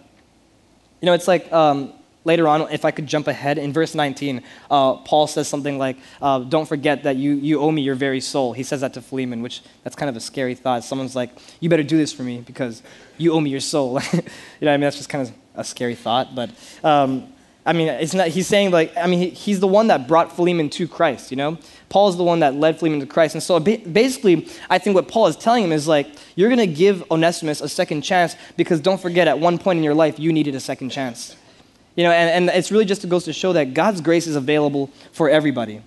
[1.00, 1.92] you know, it's like um,
[2.24, 5.96] later on, if I could jump ahead, in verse 19, uh, Paul says something like,
[6.20, 8.52] uh, Don't forget that you, you owe me your very soul.
[8.52, 10.84] He says that to Philemon, which that's kind of a scary thought.
[10.84, 11.30] Someone's like,
[11.60, 12.82] You better do this for me because
[13.18, 14.00] you owe me your soul.
[14.12, 14.20] you
[14.62, 16.34] know, I mean, that's just kind of a scary thought.
[16.34, 16.50] But
[16.82, 17.32] um,
[17.64, 20.34] I mean, it's not, he's saying, like, I mean, he, he's the one that brought
[20.34, 21.58] Philemon to Christ, you know?
[21.90, 23.36] Paul is the one that led Philemon to Christ.
[23.36, 26.74] And so basically, I think what Paul is telling him is like, you're going to
[26.74, 30.32] give Onesimus a second chance because don't forget, at one point in your life, you
[30.32, 31.36] needed a second chance.
[31.94, 34.90] You know, and, and it's really just goes to show that God's grace is available
[35.12, 35.82] for everybody.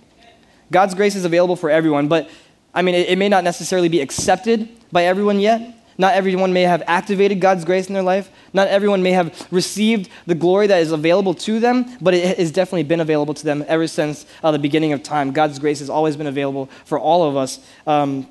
[0.72, 2.30] God's grace is available for everyone, but
[2.74, 5.74] I mean, it, it may not necessarily be accepted by everyone yet.
[5.98, 8.30] Not everyone may have activated God's grace in their life.
[8.54, 12.52] Not everyone may have received the glory that is available to them, but it has
[12.52, 15.32] definitely been available to them ever since uh, the beginning of time.
[15.32, 17.60] God's grace has always been available for all of us.
[17.88, 18.28] Um,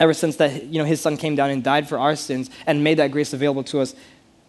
[0.00, 2.82] ever since that, you know, his son came down and died for our sins and
[2.82, 3.94] made that grace available to us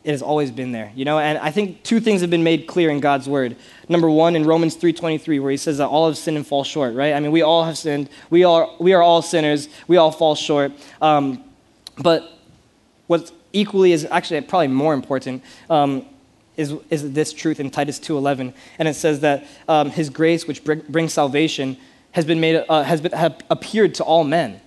[0.08, 1.20] it has always been there, you know?
[1.20, 3.58] And I think two things have been made clear in God's word.
[3.90, 6.96] Number one, in Romans 3.23, where he says that all have sinned and fall short,
[6.96, 7.14] right?
[7.14, 8.10] I mean, we all have sinned.
[8.30, 9.68] We are, we are all sinners.
[9.86, 10.72] We all fall short.
[11.02, 11.44] Um,
[11.98, 12.40] but
[13.08, 16.06] what's equally is actually probably more important um,
[16.56, 18.54] is, is this truth in Titus 2.11.
[18.80, 21.76] And it says that um, his grace, which br- brings salvation,
[22.12, 23.12] has been made, uh, has been,
[23.50, 24.62] appeared to all men.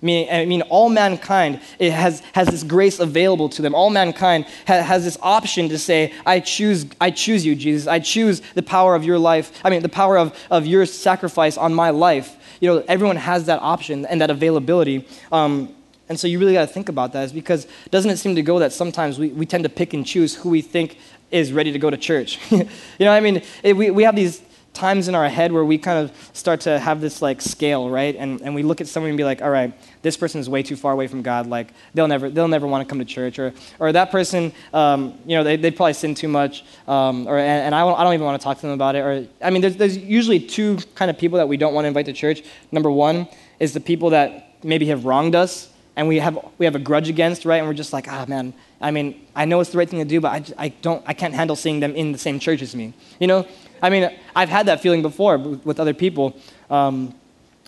[0.00, 3.74] Meaning, I mean, all mankind it has, has this grace available to them.
[3.74, 7.88] All mankind ha, has this option to say, I choose, I choose you, Jesus.
[7.88, 9.50] I choose the power of your life.
[9.64, 12.36] I mean, the power of, of your sacrifice on my life.
[12.60, 15.04] You know, everyone has that option and that availability.
[15.32, 15.74] Um,
[16.08, 18.42] and so you really got to think about that, is because doesn't it seem to
[18.42, 20.98] go that sometimes we, we tend to pick and choose who we think
[21.30, 22.38] is ready to go to church?
[22.50, 22.66] you
[23.00, 24.42] know, I mean, it, we, we have these
[24.78, 28.14] times in our head where we kind of start to have this like scale, right?
[28.14, 30.62] And, and we look at someone and be like, all right, this person is way
[30.62, 31.46] too far away from God.
[31.48, 33.38] Like they'll never, they'll never want to come to church.
[33.38, 36.64] Or, or that person, um, you know, they, they probably sin too much.
[36.86, 39.00] Um, or, and, and I, I don't even want to talk to them about it.
[39.00, 41.88] Or, I mean, there's, there's usually two kind of people that we don't want to
[41.88, 42.44] invite to church.
[42.70, 43.26] Number one
[43.58, 47.08] is the people that maybe have wronged us and we have, we have a grudge
[47.08, 47.56] against, right?
[47.56, 49.98] And we're just like, ah, oh, man, I mean, I know it's the right thing
[49.98, 52.62] to do, but I, I, don't, I can't handle seeing them in the same church
[52.62, 52.92] as me.
[53.18, 53.48] You know,
[53.82, 56.36] I mean, I've had that feeling before with other people.
[56.70, 57.14] Um,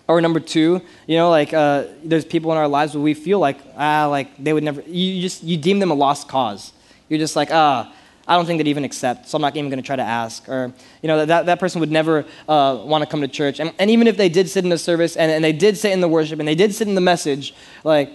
[0.09, 3.39] or number two, you know, like uh, there's people in our lives where we feel
[3.39, 6.73] like, ah, like they would never, you just, you deem them a lost cause.
[7.09, 7.93] You're just like, ah,
[8.27, 10.49] I don't think they'd even accept, so I'm not even going to try to ask.
[10.49, 13.61] Or, you know, that, that person would never uh, want to come to church.
[13.61, 15.93] And, and even if they did sit in the service and, and they did sit
[15.93, 18.11] in the worship and they did sit in the message, like,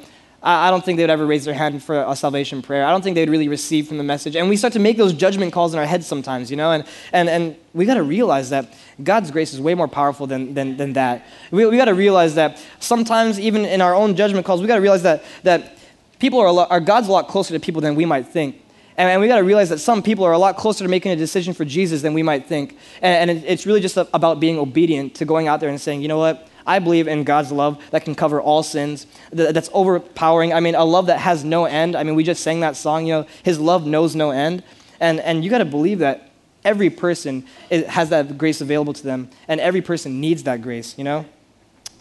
[0.47, 2.85] I don't think they would ever raise their hand for a salvation prayer.
[2.85, 4.35] I don't think they'd really receive from the message.
[4.35, 6.71] And we start to make those judgment calls in our heads sometimes, you know?
[6.71, 8.71] And, and, and we got to realize that
[9.03, 11.25] God's grace is way more powerful than, than, than that.
[11.49, 14.75] We, we got to realize that sometimes, even in our own judgment calls, we got
[14.75, 15.79] to realize that, that
[16.19, 18.61] people are, lot, are God's a lot closer to people than we might think.
[18.97, 21.11] And, and we got to realize that some people are a lot closer to making
[21.11, 22.77] a decision for Jesus than we might think.
[23.01, 26.03] And, and it, it's really just about being obedient to going out there and saying,
[26.03, 26.47] you know what?
[26.65, 30.53] I believe in God's love that can cover all sins, that's overpowering.
[30.53, 31.95] I mean, a love that has no end.
[31.95, 34.63] I mean, we just sang that song, you know, His love knows no end.
[34.99, 36.31] And, and you got to believe that
[36.63, 41.03] every person has that grace available to them, and every person needs that grace, you
[41.03, 41.25] know?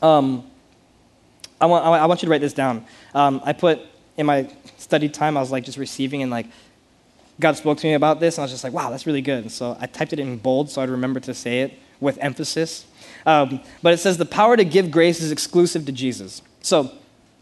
[0.00, 0.50] Um,
[1.60, 2.84] I, want, I want you to write this down.
[3.14, 3.80] Um, I put
[4.16, 4.48] in my
[4.78, 6.46] study time, I was like just receiving and like
[7.40, 9.42] God spoke to me about this, and I was just like, wow, that's really good.
[9.42, 12.86] And so I typed it in bold so I'd remember to say it with emphasis.
[13.26, 16.42] Um, but it says the power to give grace is exclusive to Jesus.
[16.60, 16.92] So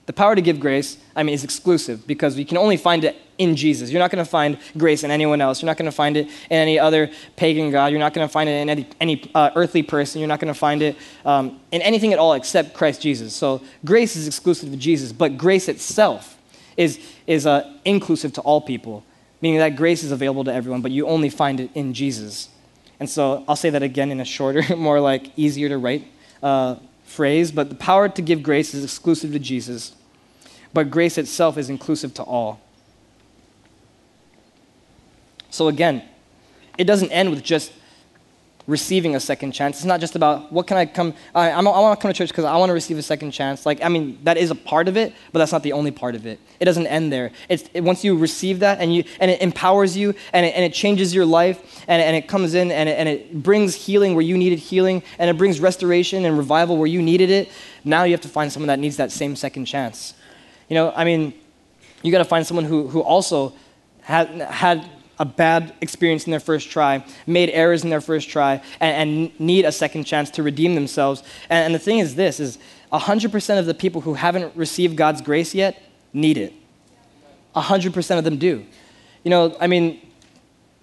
[0.06, 3.16] the power to give grace, I mean, is exclusive because we can only find it
[3.38, 3.90] in Jesus.
[3.90, 5.62] You're not going to find grace in anyone else.
[5.62, 7.92] You're not going to find it in any other pagan god.
[7.92, 10.20] You're not going to find it in any, any uh, earthly person.
[10.20, 13.34] You're not going to find it um, in anything at all except Christ Jesus.
[13.34, 16.36] So grace is exclusive to Jesus, but grace itself
[16.76, 19.04] is, is uh, inclusive to all people,
[19.40, 22.48] meaning that grace is available to everyone, but you only find it in Jesus.
[23.02, 26.06] And so I'll say that again in a shorter, more like easier to write
[26.40, 29.96] uh, phrase, but the power to give grace is exclusive to Jesus,
[30.72, 32.60] but grace itself is inclusive to all.
[35.50, 36.04] So again,
[36.78, 37.72] it doesn't end with just
[38.66, 39.78] receiving a second chance.
[39.78, 41.14] It's not just about what can I come.
[41.34, 43.66] I, I want to come to church because I want to receive a second chance.
[43.66, 46.14] Like I mean, that is a part of it, but that's not the only part
[46.14, 46.40] of it.
[46.60, 47.32] It doesn't end there.
[47.48, 50.64] It's it, once you receive that and you and it empowers you and it, and
[50.64, 54.14] it changes your life and, and it comes in and it, and it brings healing
[54.14, 57.50] where you needed healing and it brings restoration and revival where you needed it.
[57.84, 60.14] Now you have to find someone that needs that same second chance.
[60.68, 61.34] You know, I mean,
[62.02, 63.54] you got to find someone who who also
[64.02, 64.88] had had
[65.22, 69.40] a bad experience in their first try, made errors in their first try, and, and
[69.40, 71.22] need a second chance to redeem themselves.
[71.48, 72.58] And, and the thing is this is
[72.92, 75.80] 100% of the people who haven't received God's grace yet
[76.12, 76.52] need it.
[77.54, 78.66] 100% of them do.
[79.22, 80.00] You know, I mean,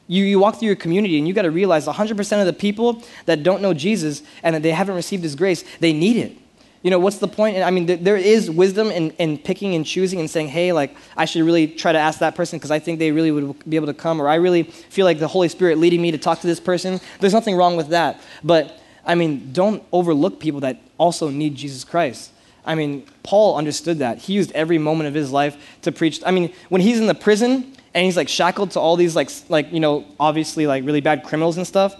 [0.07, 3.03] you, you walk through your community and you got to realize 100% of the people
[3.25, 6.37] that don't know Jesus and that they haven't received his grace, they need it.
[6.81, 7.57] You know, what's the point?
[7.57, 11.25] I mean, there is wisdom in, in picking and choosing and saying, hey, like, I
[11.25, 13.87] should really try to ask that person because I think they really would be able
[13.87, 16.47] to come, or I really feel like the Holy Spirit leading me to talk to
[16.47, 17.01] this person.
[17.19, 18.21] There's nothing wrong with that.
[18.45, 22.31] But, I mean, don't overlook people that also need Jesus Christ.
[22.65, 24.19] I mean, Paul understood that.
[24.19, 26.21] He used every moment of his life to preach.
[26.25, 29.29] I mean, when he's in the prison and he's like shackled to all these, like,
[29.49, 31.93] like you know, obviously, like, really bad criminals and stuff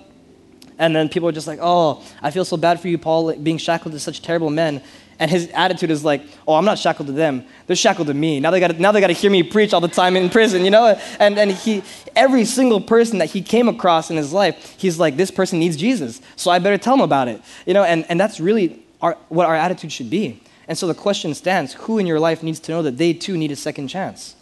[0.79, 3.57] and then people are just like, oh, I feel so bad for you, Paul, being
[3.57, 4.81] shackled to such terrible men.
[5.19, 7.43] And his attitude is like, oh, I'm not shackled to them.
[7.67, 8.39] They're shackled to me.
[8.39, 10.63] Now they got now they got to hear me preach all the time in prison,
[10.63, 10.97] you know?
[11.19, 11.83] And, and he,
[12.15, 15.75] every single person that he came across in his life, he's like, this person needs
[15.75, 16.21] Jesus.
[16.37, 17.41] So I better tell him about it.
[17.65, 20.41] You know, and, and that's really our, what our attitude should be.
[20.69, 23.35] And so the question stands, who in your life needs to know that they too
[23.35, 24.35] need a second chance?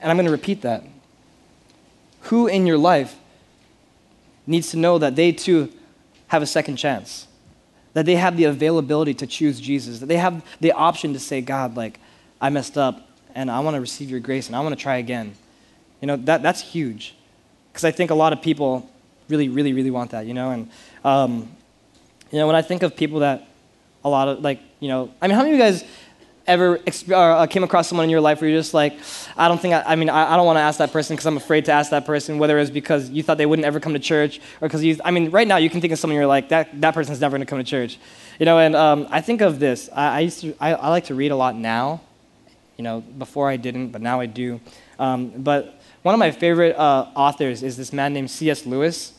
[0.00, 0.84] And I'm going to repeat that.
[2.26, 3.16] Who in your life
[4.46, 5.72] needs to know that they too
[6.28, 7.26] have a second chance,
[7.92, 11.40] that they have the availability to choose Jesus, that they have the option to say,
[11.40, 12.00] God, like,
[12.40, 14.96] I messed up and I want to receive your grace and I want to try
[14.96, 15.34] again.
[16.00, 17.14] You know, that, that's huge.
[17.72, 18.90] Because I think a lot of people
[19.28, 20.50] really, really, really want that, you know?
[20.50, 20.70] And,
[21.04, 21.48] um,
[22.30, 23.48] you know, when I think of people that
[24.04, 25.84] a lot of, like, you know, I mean, how many of you guys
[26.46, 26.80] ever
[27.12, 28.98] uh, came across someone in your life where you're just like,
[29.36, 31.26] I don't think, I, I mean, I, I don't want to ask that person because
[31.26, 33.92] I'm afraid to ask that person, whether it's because you thought they wouldn't ever come
[33.92, 36.26] to church or because you, I mean, right now you can think of someone you're
[36.26, 37.98] like, that, that person's never going to come to church.
[38.38, 39.88] You know, and um, I think of this.
[39.94, 42.00] I, I used to, I, like to read a lot now.
[42.76, 44.60] You know, before I didn't, but now I do.
[44.98, 48.66] Um, but one of my favorite uh, authors is this man named C.S.
[48.66, 49.12] Lewis.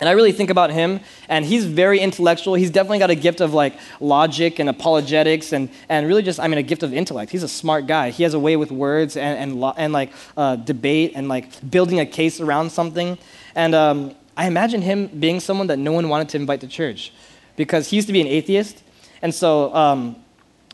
[0.00, 2.54] And I really think about him, and he's very intellectual.
[2.54, 6.46] He's definitely got a gift of like logic and apologetics, and, and really just, I
[6.46, 7.32] mean, a gift of intellect.
[7.32, 8.10] He's a smart guy.
[8.10, 12.00] He has a way with words and, and, and like uh, debate and like building
[12.00, 13.18] a case around something.
[13.54, 17.12] And um, I imagine him being someone that no one wanted to invite to church
[17.56, 18.82] because he used to be an atheist.
[19.20, 20.14] And so, um,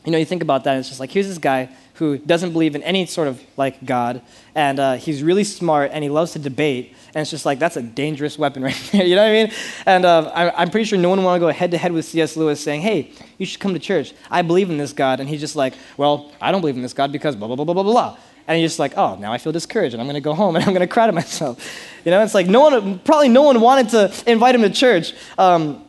[0.04, 2.74] you know, you think about that, it's just like, here's this guy who doesn't believe
[2.74, 4.20] in any sort of like God,
[4.54, 6.94] and uh, he's really smart and he loves to debate.
[7.14, 9.04] And it's just like, that's a dangerous weapon right there.
[9.04, 9.52] you know what I mean?
[9.86, 12.04] And uh, I, am pretty sure no one want to go head to head with
[12.04, 12.36] C.S.
[12.36, 14.12] Lewis saying, hey, you should come to church.
[14.30, 15.20] I believe in this God.
[15.20, 17.64] And he's just like, well, I don't believe in this God because blah, blah, blah,
[17.64, 18.18] blah, blah, blah.
[18.46, 20.56] And he's just like, oh, now I feel discouraged and I'm going to go home
[20.56, 21.64] and I'm going to cry to myself.
[22.04, 25.14] You know, it's like no one, probably no one wanted to invite him to church.
[25.38, 25.84] Um,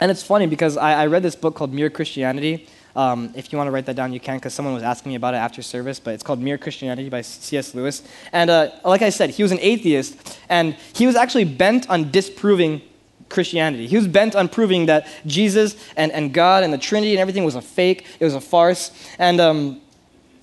[0.00, 2.68] and it's funny because I, I read this book called Mere Christianity.
[2.96, 5.16] Um, if you want to write that down, you can, because someone was asking me
[5.16, 6.00] about it after service.
[6.00, 7.74] But it's called Mere Christianity by C.S.
[7.74, 8.02] Lewis.
[8.32, 12.10] And uh, like I said, he was an atheist, and he was actually bent on
[12.10, 12.82] disproving
[13.30, 13.86] Christianity.
[13.86, 17.44] He was bent on proving that Jesus and, and God and the Trinity and everything
[17.44, 18.90] was a fake, it was a farce.
[19.18, 19.80] And um,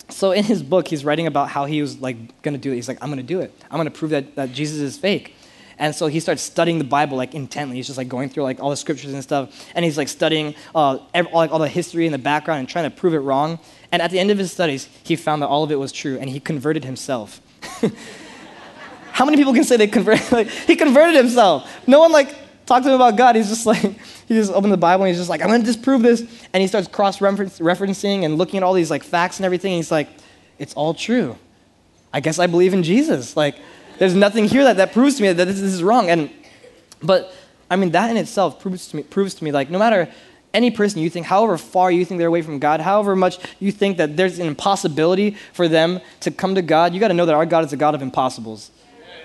[0.10, 2.76] so in his book, he's writing about how he was like going to do it.
[2.76, 3.54] He's like, I'm going to do it.
[3.70, 5.36] I'm going to prove that, that Jesus is fake.
[5.80, 7.76] And so he starts studying the Bible like intently.
[7.76, 9.68] He's just like going through like all the scriptures and stuff.
[9.76, 12.70] And he's like studying uh, every, all, like, all the history and the background and
[12.70, 13.60] trying to prove it wrong.
[13.92, 16.18] And at the end of his studies, he found that all of it was true
[16.20, 17.42] and he converted himself.
[19.12, 20.24] How many people can say they converted?
[20.32, 21.88] Like, he converted himself.
[21.88, 22.36] No one like
[22.66, 23.36] talked to him about God.
[23.36, 23.82] He's just like,
[24.28, 26.22] he just opened the Bible and he's just like, I'm going to disprove this.
[26.54, 29.74] And he starts cross referencing and looking at all these like facts and everything.
[29.74, 30.10] And he's like,
[30.60, 31.38] it's all true.
[32.14, 33.38] I guess I believe in Jesus.
[33.38, 33.58] Like,
[34.00, 36.10] there's nothing here that, that proves to me that this, this is wrong.
[36.10, 36.30] And,
[37.02, 37.34] but,
[37.70, 40.10] I mean, that in itself proves to me, proves to me like, no matter
[40.54, 43.72] any person you think, however far you think they're away from God, however much you
[43.72, 47.26] think that there's an impossibility for them to come to God, you got to know
[47.26, 48.72] that our God is a God of impossibles.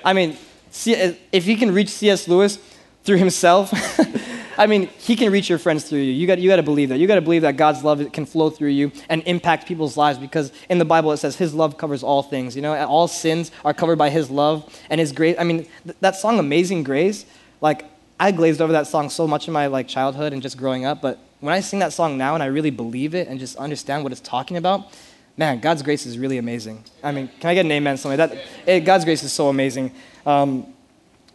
[0.04, 0.37] I mean,
[0.85, 2.28] if he can reach C.S.
[2.28, 2.58] Lewis
[3.04, 3.72] through himself,
[4.56, 6.12] I mean, he can reach your friends through you.
[6.12, 6.98] You got, you got to believe that.
[6.98, 10.18] You got to believe that God's love can flow through you and impact people's lives
[10.18, 12.54] because in the Bible it says His love covers all things.
[12.56, 15.36] You know, all sins are covered by His love and His grace.
[15.38, 17.24] I mean, th- that song "Amazing Grace,"
[17.60, 17.86] like
[18.20, 21.00] I glazed over that song so much in my like childhood and just growing up,
[21.02, 24.04] but when I sing that song now and I really believe it and just understand
[24.04, 24.92] what it's talking about,
[25.36, 26.84] man, God's grace is really amazing.
[27.02, 27.96] I mean, can I get an amen?
[27.96, 29.92] Something that it, God's grace is so amazing.
[30.24, 30.72] Um,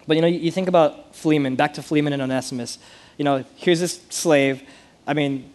[0.08, 1.58] but you know, you, you think about Philemon.
[1.58, 2.80] Back to Philemon and Onesimus.
[3.18, 4.62] You know, here's this slave.
[5.06, 5.52] I mean,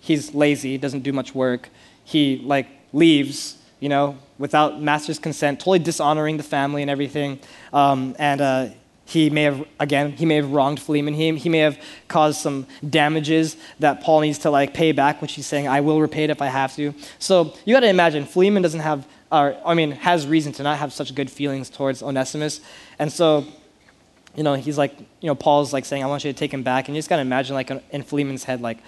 [0.00, 1.68] he's lazy, doesn't do much work.
[2.04, 7.38] He like leaves, you know, without master's consent, totally dishonoring the family and everything.
[7.72, 8.68] Um, and uh,
[9.04, 11.14] he may have, again, he may have wronged Philemon.
[11.14, 15.32] He, he may have caused some damages that Paul needs to like pay back, which
[15.34, 16.94] he's saying, I will repay it if I have to.
[17.18, 20.78] So you got to imagine, Philemon doesn't have, or, I mean, has reason to not
[20.78, 22.60] have such good feelings towards Onesimus.
[22.98, 23.46] And so,
[24.38, 26.62] you know, he's like, you know, Paul's like saying, I want you to take him
[26.62, 26.86] back.
[26.86, 28.78] And you just got to imagine, like, in Philemon's head, like,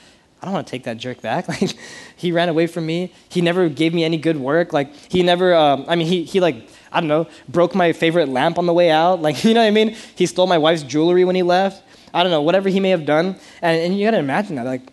[0.40, 1.48] I don't want to take that jerk back.
[1.60, 1.76] Like,
[2.14, 3.12] he ran away from me.
[3.28, 4.72] He never gave me any good work.
[4.72, 8.28] Like, he never, um, I mean, he, he like, I don't know, broke my favorite
[8.28, 9.20] lamp on the way out.
[9.22, 9.96] Like, you know what I mean?
[10.14, 11.82] He stole my wife's jewelry when he left.
[12.14, 13.34] I don't know, whatever he may have done.
[13.60, 14.92] And, and you got to imagine that, like,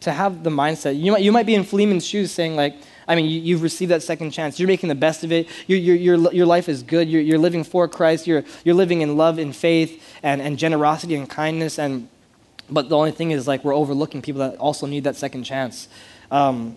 [0.00, 1.00] to have the mindset.
[1.00, 2.74] You might, you might be in Philemon's shoes saying, like,
[3.06, 4.58] I mean, you, have received that second chance.
[4.58, 5.48] You're making the best of it.
[5.66, 7.08] Your, your, your, your life is good.
[7.08, 8.26] You're, you're living for Christ.
[8.26, 11.78] You're, you're living in love and faith and, and generosity and kindness.
[11.78, 12.08] And,
[12.70, 15.88] but the only thing is, like, we're overlooking people that also need that second chance.
[16.30, 16.76] Um,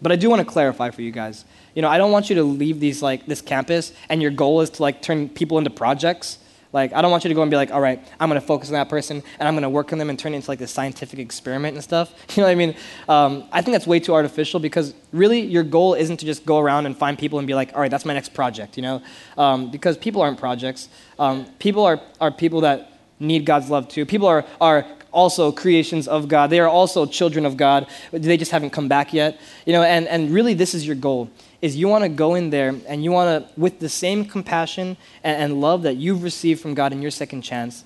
[0.00, 1.44] but I do want to clarify for you guys.
[1.74, 4.60] You know, I don't want you to leave these like this campus and your goal
[4.60, 6.38] is to like turn people into projects.
[6.72, 8.46] Like, I don't want you to go and be like, all right, I'm going to
[8.46, 10.50] focus on that person and I'm going to work on them and turn it into
[10.50, 12.12] like this scientific experiment and stuff.
[12.38, 12.76] You know what I mean?
[13.08, 16.60] Um, I think that's way too artificial because really your goal isn't to just go
[16.60, 19.02] around and find people and be like, all right, that's my next project, you know?
[19.36, 20.88] Um, because people aren't projects.
[21.18, 24.06] Um, people are, are people that need God's love too.
[24.06, 26.50] People are, are also creations of God.
[26.50, 27.88] They are also children of God.
[28.12, 29.40] They just haven't come back yet.
[29.66, 32.50] You know, and, and really this is your goal is you want to go in
[32.50, 36.60] there and you want to, with the same compassion and, and, love that you've received
[36.60, 37.84] from God in your second chance,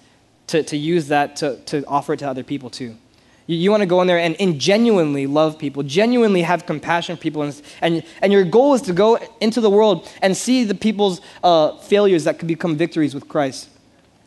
[0.48, 2.96] to, to use that to, to offer it to other people too.
[3.46, 7.16] You, you want to go in there and, and genuinely love people, genuinely have compassion
[7.16, 7.42] for people.
[7.42, 11.20] And, and, and your goal is to go into the world and see the people's
[11.42, 13.70] uh, failures that could become victories with Christ,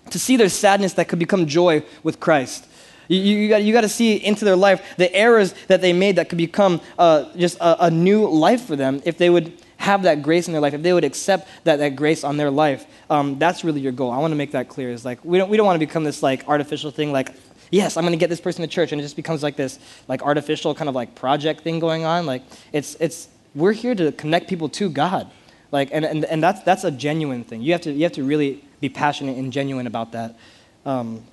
[0.10, 2.68] to see their sadness that could become joy with Christ.
[3.08, 6.16] You, you, got, you got to see into their life the errors that they made
[6.16, 10.04] that could become uh, just a, a, new life for them if they would have
[10.04, 12.86] that grace in their life, if they would accept that, that grace on their life.
[13.10, 14.12] Um, that's really your goal.
[14.12, 14.90] I want to make that clear.
[14.90, 17.30] Is like we don't, we don't want to become this like artificial thing like,
[17.72, 19.80] yes, I'm going to get this person to church, and it just becomes like this
[20.08, 22.26] like artificial kind of like project thing going on.
[22.26, 25.32] Like it's, it's we're here to connect people to God.
[25.72, 27.62] Like, and, and, and that's, that's a genuine thing.
[27.62, 30.38] You have, to, you have to really be passionate and genuine about that.
[30.86, 31.24] Um,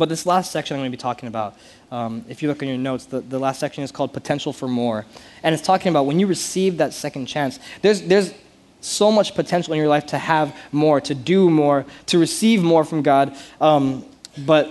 [0.00, 1.58] but this last section I'm going to be talking about,
[1.92, 4.66] um, if you look in your notes, the, the last section is called Potential for
[4.66, 5.04] More.
[5.42, 8.32] And it's talking about when you receive that second chance, there's, there's
[8.80, 12.82] so much potential in your life to have more, to do more, to receive more
[12.82, 13.36] from God.
[13.60, 14.06] Um,
[14.38, 14.68] but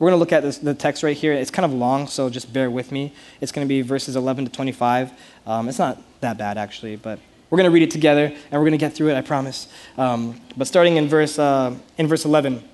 [0.00, 1.32] we're going to look at this, the text right here.
[1.32, 3.12] It's kind of long, so just bear with me.
[3.40, 5.12] It's going to be verses 11 to 25.
[5.46, 8.66] Um, it's not that bad, actually, but we're going to read it together, and we're
[8.66, 9.68] going to get through it, I promise.
[9.96, 12.70] Um, but starting in verse, uh, in verse 11.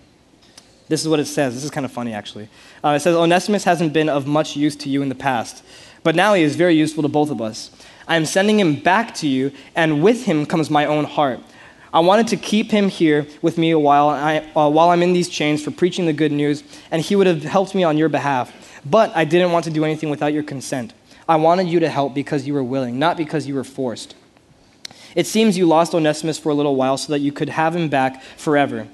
[0.88, 1.54] This is what it says.
[1.54, 2.48] This is kind of funny, actually.
[2.82, 5.62] Uh, it says, Onesimus hasn't been of much use to you in the past,
[6.02, 7.70] but now he is very useful to both of us.
[8.06, 11.40] I am sending him back to you, and with him comes my own heart.
[11.92, 15.12] I wanted to keep him here with me a while, I, uh, while I'm in
[15.12, 18.08] these chains for preaching the good news, and he would have helped me on your
[18.08, 18.52] behalf.
[18.84, 20.94] But I didn't want to do anything without your consent.
[21.28, 24.14] I wanted you to help because you were willing, not because you were forced.
[25.14, 27.88] It seems you lost Onesimus for a little while so that you could have him
[27.88, 28.88] back forever.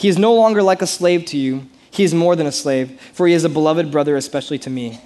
[0.00, 1.66] He is no longer like a slave to you.
[1.90, 4.98] He is more than a slave, for he is a beloved brother, especially to me.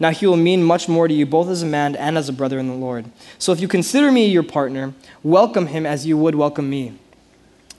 [0.00, 2.32] Now he will mean much more to you, both as a man and as a
[2.32, 3.08] brother in the Lord.
[3.38, 4.92] So if you consider me your partner,
[5.22, 6.98] welcome him as you would welcome me.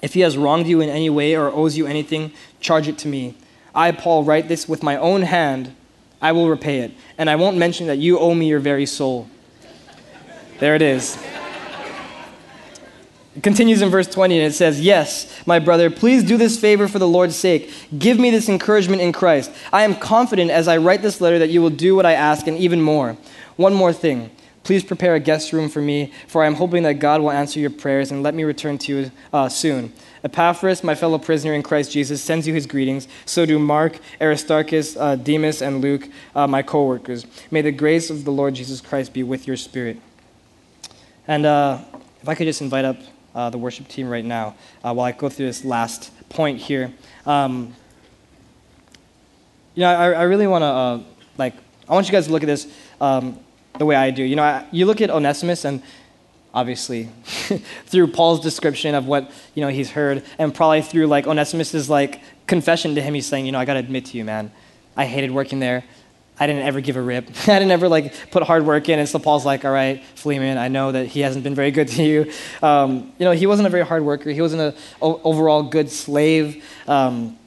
[0.02, 3.10] If he has wronged you in any way or owes you anything, charge it to
[3.10, 3.36] me.
[3.76, 5.76] I, Paul, write this with my own hand.
[6.22, 6.94] I will repay it.
[7.18, 9.28] And I won't mention that you owe me your very soul.
[10.60, 11.18] There it is.
[13.36, 16.88] It continues in verse 20 and it says, Yes, my brother, please do this favor
[16.88, 17.72] for the Lord's sake.
[17.98, 19.52] Give me this encouragement in Christ.
[19.72, 22.48] I am confident as I write this letter that you will do what I ask
[22.48, 23.16] and even more.
[23.56, 24.32] One more thing.
[24.64, 27.60] Please prepare a guest room for me, for I am hoping that God will answer
[27.60, 29.92] your prayers and let me return to you uh, soon.
[30.24, 33.08] Epaphras, my fellow prisoner in Christ Jesus, sends you his greetings.
[33.26, 37.26] So do Mark, Aristarchus, uh, Demas, and Luke, uh, my co workers.
[37.50, 40.00] May the grace of the Lord Jesus Christ be with your spirit.
[41.28, 41.80] And uh,
[42.22, 42.98] if I could just invite up
[43.36, 46.92] uh, the worship team right now uh, while I go through this last point here.
[47.26, 47.74] Um,
[49.76, 51.00] you know, I, I really want to, uh,
[51.38, 51.54] like,
[51.88, 52.68] I want you guys to look at this
[53.00, 53.40] um,
[53.78, 54.24] the way I do.
[54.24, 55.82] You know, I, you look at Onesimus and
[56.54, 57.10] obviously
[57.86, 62.22] through Paul's description of what, you know, he's heard and probably through, like, Onesimus's, like,
[62.48, 64.52] confession to him, he's saying, you know, I got to admit to you, man,
[64.98, 65.86] I hated working there.
[66.40, 67.30] I didn't ever give a rip.
[67.48, 69.00] I didn't ever like put hard work in.
[69.00, 71.88] And so Paul's like, all right, Philemon, I know that he hasn't been very good
[71.90, 72.32] to you.
[72.62, 74.32] Um, you know, he wasn't a very hard worker.
[74.32, 76.64] He wasn't an overall good slave.
[76.88, 77.38] Um,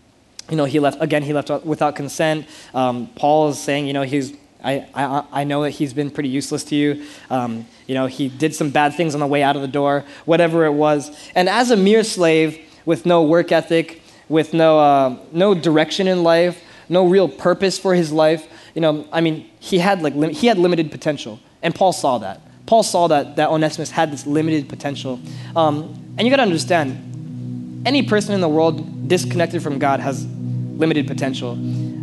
[0.51, 2.47] you know, he left, again, he left without consent.
[2.74, 6.28] Um, Paul is saying, you know, he's, I, I, I know that he's been pretty
[6.28, 7.07] useless to you.
[7.30, 10.05] Um, you know, he did some bad things on the way out of the door,
[10.24, 11.16] whatever it was.
[11.35, 16.22] And as a mere slave with no work ethic, with no, uh, no direction in
[16.22, 20.31] life, no real purpose for his life, you know, I mean, he had like lim-
[20.31, 22.41] he had limited potential, and Paul saw that.
[22.66, 25.20] Paul saw that that Onesimus had this limited potential,
[25.55, 30.27] um, and you got to understand, any person in the world disconnected from God has
[30.27, 31.53] limited potential.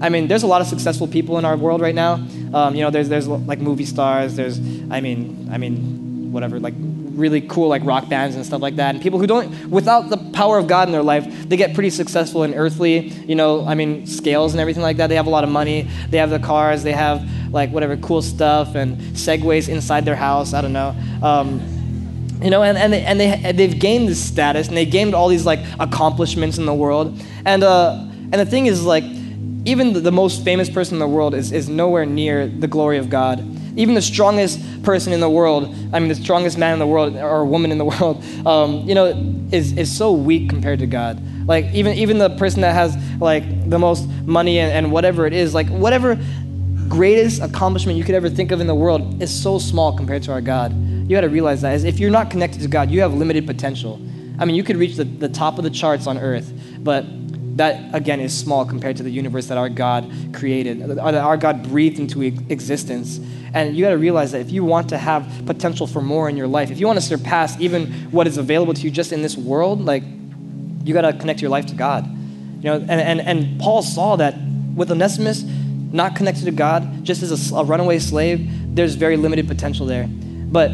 [0.01, 2.13] I mean, there's a lot of successful people in our world right now.
[2.53, 4.35] Um, you know, there's there's like movie stars.
[4.35, 4.59] There's,
[4.89, 6.73] I mean, I mean, whatever, like
[7.21, 8.95] really cool like rock bands and stuff like that.
[8.95, 11.91] And people who don't, without the power of God in their life, they get pretty
[11.91, 15.07] successful in earthly, you know, I mean, scales and everything like that.
[15.07, 15.87] They have a lot of money.
[16.09, 16.83] They have the cars.
[16.83, 20.53] They have like whatever cool stuff and segways inside their house.
[20.53, 20.95] I don't know.
[21.23, 21.61] Um,
[22.41, 25.27] you know, and, and, they, and they, they've gained this status and they gained all
[25.27, 27.21] these like accomplishments in the world.
[27.45, 27.99] And, uh,
[28.31, 29.03] and the thing is like,
[29.63, 32.97] even the, the most famous person in the world is, is nowhere near the glory
[32.97, 33.45] of God.
[33.75, 37.15] Even the strongest person in the world, I mean, the strongest man in the world
[37.15, 39.05] or woman in the world, um, you know,
[39.51, 41.21] is, is so weak compared to God.
[41.47, 45.33] Like, even, even the person that has, like, the most money and, and whatever it
[45.33, 46.17] is, like, whatever
[46.91, 50.31] greatest accomplishment you could ever think of in the world is so small compared to
[50.31, 50.73] our God.
[50.73, 51.73] You got to realize that.
[51.73, 54.01] Is if you're not connected to God, you have limited potential.
[54.39, 57.20] I mean, you could reach the, the top of the charts on earth, but
[57.61, 61.61] that again is small compared to the universe that our God created, that our God
[61.61, 63.19] breathed into existence.
[63.53, 66.35] And you got to realize that if you want to have potential for more in
[66.35, 69.21] your life, if you want to surpass even what is available to you just in
[69.21, 70.01] this world, like
[70.83, 72.07] you got to connect your life to God.
[72.07, 74.35] You know, and, and, and Paul saw that
[74.75, 79.47] with Onesimus not connected to God, just as a, a runaway slave, there's very limited
[79.47, 80.07] potential there.
[80.07, 80.71] But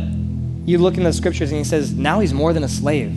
[0.66, 3.14] you look in the scriptures and he says, now he's more than a slave.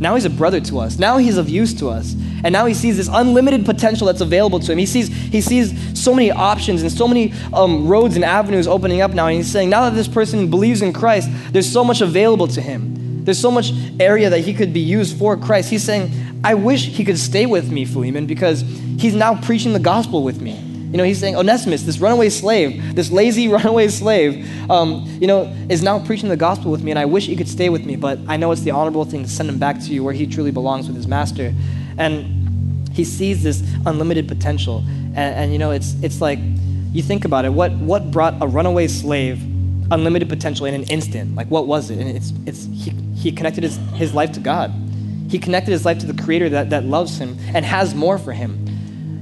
[0.00, 0.98] Now he's a brother to us.
[0.98, 2.14] Now he's of use to us.
[2.44, 4.78] And now he sees this unlimited potential that's available to him.
[4.78, 9.00] He sees, he sees so many options and so many um, roads and avenues opening
[9.00, 9.26] up now.
[9.26, 12.60] And he's saying, now that this person believes in Christ, there's so much available to
[12.60, 13.24] him.
[13.24, 15.68] There's so much area that he could be used for Christ.
[15.70, 16.12] He's saying,
[16.44, 18.62] I wish he could stay with me, Philemon, because
[18.98, 20.67] he's now preaching the gospel with me.
[20.90, 25.54] You know, he's saying Onesimus, this runaway slave, this lazy runaway slave, um, you know,
[25.68, 27.96] is now preaching the gospel with me, and I wish he could stay with me,
[27.96, 30.26] but I know it's the honorable thing to send him back to you where he
[30.26, 31.54] truly belongs with his master.
[31.98, 34.82] And he sees this unlimited potential.
[34.88, 36.38] And, and you know, it's, it's like,
[36.92, 39.42] you think about it, what, what brought a runaway slave
[39.90, 41.34] unlimited potential in an instant?
[41.34, 41.98] Like, what was it?
[41.98, 44.72] And it's, it's, he, he connected his, his life to God.
[45.28, 48.32] He connected his life to the Creator that, that loves him and has more for
[48.32, 48.64] him.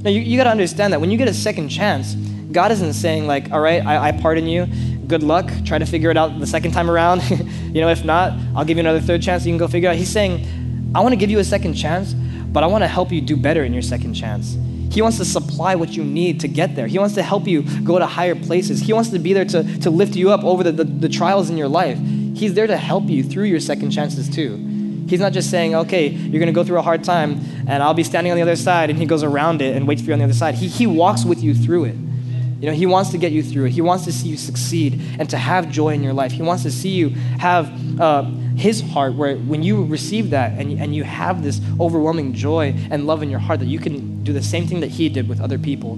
[0.07, 2.15] Now, you, you got to understand that when you get a second chance,
[2.53, 4.67] God isn't saying, like, all right, I, I pardon you.
[5.09, 5.51] Good luck.
[5.65, 7.29] Try to figure it out the second time around.
[7.75, 9.45] you know, if not, I'll give you another third chance.
[9.45, 9.97] You can go figure out.
[9.97, 13.11] He's saying, I want to give you a second chance, but I want to help
[13.11, 14.57] you do better in your second chance.
[14.93, 16.87] He wants to supply what you need to get there.
[16.87, 18.79] He wants to help you go to higher places.
[18.79, 21.51] He wants to be there to, to lift you up over the, the, the trials
[21.51, 21.99] in your life.
[21.99, 24.57] He's there to help you through your second chances too.
[25.09, 27.95] He's not just saying, okay, you're going to go through a hard time and I'll
[27.95, 30.13] be standing on the other side and he goes around it and waits for you
[30.13, 30.55] on the other side.
[30.55, 31.97] He, he walks with you through it.
[32.61, 33.73] You know, he wants to get you through it.
[33.73, 36.33] He wants to see you succeed and to have joy in your life.
[36.33, 38.23] He wants to see you have uh,
[38.57, 43.07] his heart where when you receive that and, and you have this overwhelming joy and
[43.07, 45.41] love in your heart that you can do the same thing that he did with
[45.41, 45.97] other people.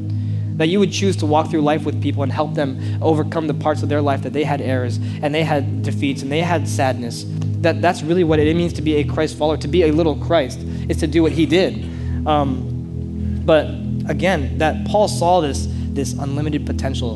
[0.56, 3.54] That you would choose to walk through life with people and help them overcome the
[3.54, 6.66] parts of their life that they had errors and they had defeats and they had
[6.66, 7.24] sadness
[7.62, 10.16] that that's really what it means to be a Christ follower, to be a little
[10.16, 11.84] Christ, is to do what he did.
[12.26, 13.66] Um, but
[14.08, 17.14] again, that Paul saw this, this unlimited potential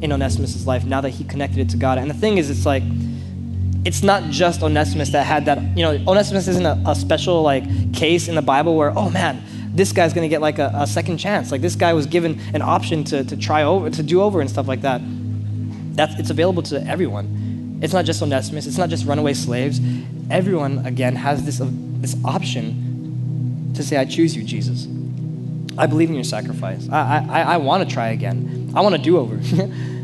[0.00, 1.98] in Onesimus' life now that he connected it to God.
[1.98, 2.82] And the thing is, it's like,
[3.84, 5.58] it's not just Onesimus that had that.
[5.76, 9.42] You know, Onesimus isn't a, a special like case in the Bible where, oh man,
[9.74, 11.50] this guy's to get like a, a, second chance.
[11.50, 14.48] Like this guy was given an option to, to try over, to do over and
[14.48, 15.02] stuff like that.
[15.96, 17.43] That's, it's available to everyone.
[17.80, 18.66] It's not just Onesimus.
[18.66, 19.80] It's not just runaway slaves.
[20.30, 24.86] Everyone, again, has this, uh, this option to say, I choose you, Jesus.
[25.76, 26.88] I believe in your sacrifice.
[26.88, 28.72] I, I, I want to try again.
[28.74, 29.36] I want to do over.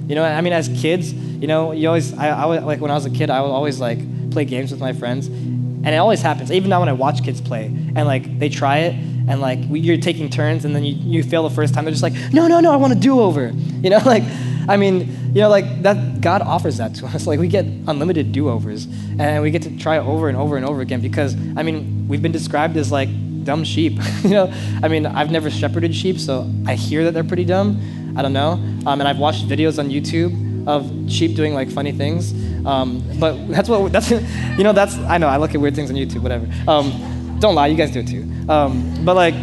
[0.08, 2.94] you know, I mean, as kids, you know, you always, I, I like when I
[2.94, 3.98] was a kid, I would always like
[4.30, 5.26] play games with my friends.
[5.26, 8.78] And it always happens, even now when I watch kids play, and like they try
[8.78, 11.92] it, and like you're taking turns, and then you, you fail the first time, they're
[11.92, 13.48] just like, no, no, no, I want to do over.
[13.48, 14.22] You know, like,
[14.68, 17.26] I mean, you know, like that, God offers that to us.
[17.26, 18.86] Like we get unlimited do overs,
[19.18, 22.06] and we get to try it over and over and over again because, I mean,
[22.08, 23.08] we've been described as like
[23.44, 23.98] dumb sheep.
[24.22, 24.52] you know,
[24.82, 28.14] I mean, I've never shepherded sheep, so I hear that they're pretty dumb.
[28.16, 28.52] I don't know.
[28.86, 32.32] Um, and I've watched videos on YouTube of sheep doing like funny things.
[32.66, 34.10] Um, but that's what that's
[34.58, 36.46] you know that's I know I look at weird things on YouTube, whatever.
[36.68, 38.28] Um, don't lie, you guys do it too.
[38.48, 39.34] Um, but like,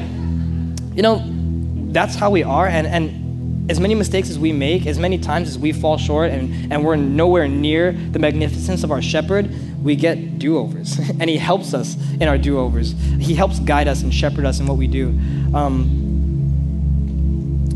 [0.95, 1.23] you know,
[1.91, 3.26] that's how we are, and and
[3.69, 6.83] as many mistakes as we make, as many times as we fall short, and and
[6.83, 9.49] we're nowhere near the magnificence of our shepherd,
[9.83, 10.97] we get do overs.
[11.19, 12.93] and He helps us in our do overs.
[13.19, 15.09] He helps guide us and shepherd us in what we do.
[15.53, 16.03] Um,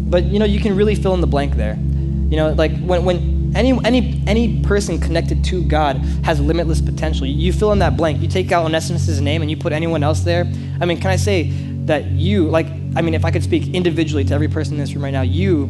[0.09, 1.75] but you know, you can really fill in the blank there.
[1.75, 7.25] You know, like when, when any, any, any person connected to God has limitless potential.
[7.25, 8.21] You fill in that blank.
[8.21, 10.45] You take out Onesimus' name and you put anyone else there.
[10.79, 11.49] I mean, can I say
[11.85, 14.93] that you, like, I mean, if I could speak individually to every person in this
[14.93, 15.69] room right now, you,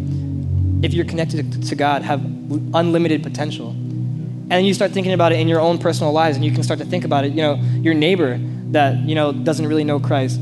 [0.81, 2.23] if you're connected to God, have
[2.73, 3.69] unlimited potential.
[3.69, 6.63] And then you start thinking about it in your own personal lives and you can
[6.63, 8.37] start to think about it you know your neighbor
[8.71, 10.41] that you know doesn't really know christ.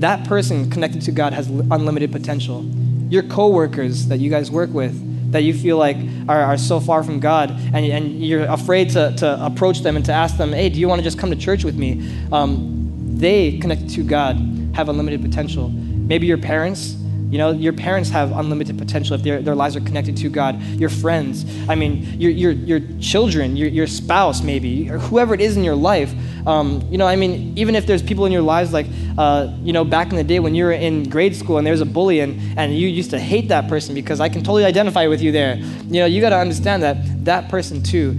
[0.00, 2.64] That person connected to god has unlimited potential.
[3.10, 7.02] Your coworkers that you guys work with that you feel like are, are so far
[7.02, 10.70] from god and, and you're afraid to, to approach them and to ask them hey
[10.70, 12.00] do you want to just come to church with me?
[12.32, 12.78] Um,
[13.18, 14.36] they connected to god
[14.74, 15.70] have unlimited potential
[16.10, 16.96] maybe your parents
[17.30, 20.60] you know, your parents have unlimited potential if their, their lives are connected to God.
[20.60, 25.40] Your friends, I mean, your, your, your children, your, your spouse, maybe, or whoever it
[25.40, 26.12] is in your life.
[26.44, 28.86] Um, you know, I mean, even if there's people in your lives like,
[29.16, 31.72] uh, you know, back in the day when you were in grade school and there
[31.72, 34.64] was a bully and, and you used to hate that person because I can totally
[34.64, 35.54] identify with you there.
[35.54, 38.18] You know, you got to understand that that person too,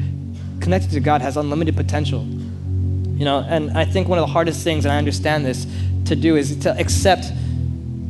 [0.62, 2.24] connected to God, has unlimited potential.
[2.24, 5.68] You know, and I think one of the hardest things, and I understand this,
[6.06, 7.26] to do is to accept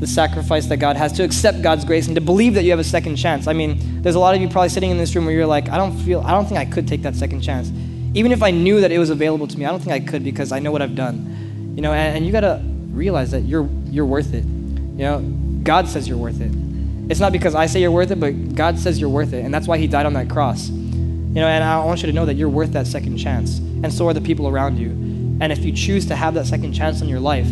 [0.01, 2.79] the sacrifice that God has, to accept God's grace, and to believe that you have
[2.79, 3.45] a second chance.
[3.45, 5.69] I mean, there's a lot of you probably sitting in this room where you're like,
[5.69, 7.71] I don't feel, I don't think I could take that second chance.
[8.15, 10.23] Even if I knew that it was available to me, I don't think I could
[10.23, 11.73] because I know what I've done.
[11.75, 14.43] You know, and, and you got to realize that you're you're worth it.
[14.43, 15.19] You know,
[15.61, 16.51] God says you're worth it.
[17.11, 19.53] It's not because I say you're worth it, but God says you're worth it, and
[19.53, 20.69] that's why He died on that cross.
[20.69, 23.93] You know, and I want you to know that you're worth that second chance, and
[23.93, 24.89] so are the people around you.
[25.41, 27.47] And if you choose to have that second chance in your life,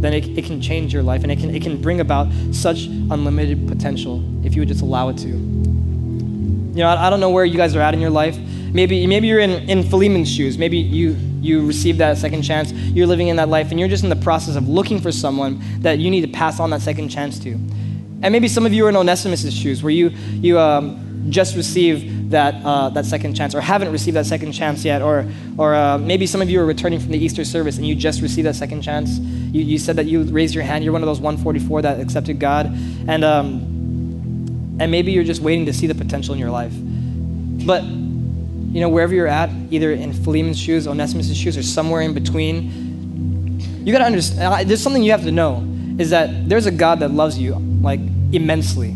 [0.00, 2.86] then it, it can change your life and it can, it can bring about such
[2.86, 5.28] unlimited potential if you would just allow it to.
[5.28, 8.36] You know, I, I don't know where you guys are at in your life.
[8.72, 10.58] Maybe, maybe you're in, in Philemon's shoes.
[10.58, 12.72] Maybe you, you received that second chance.
[12.72, 15.62] You're living in that life and you're just in the process of looking for someone
[15.80, 17.52] that you need to pass on that second chance to.
[17.52, 22.15] And maybe some of you are in Onesimus' shoes where you, you um, just received
[22.30, 25.02] that, uh, that second chance or haven't received that second chance yet.
[25.02, 27.94] Or, or uh, maybe some of you are returning from the Easter service and you
[27.94, 29.18] just received that second chance.
[29.18, 30.84] You, you said that you raised your hand.
[30.84, 32.66] You're one of those 144 that accepted God.
[33.06, 36.72] And, um, and maybe you're just waiting to see the potential in your life.
[36.74, 42.12] But, you know, wherever you're at, either in Philemon's shoes, Onesimus' shoes, or somewhere in
[42.12, 45.66] between, you got to understand, there's something you have to know
[45.98, 48.00] is that there's a God that loves you, like,
[48.32, 48.94] immensely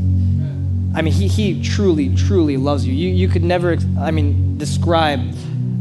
[0.95, 2.93] I mean, he, he truly, truly loves you.
[2.93, 3.09] you.
[3.09, 5.21] You could never, I mean, describe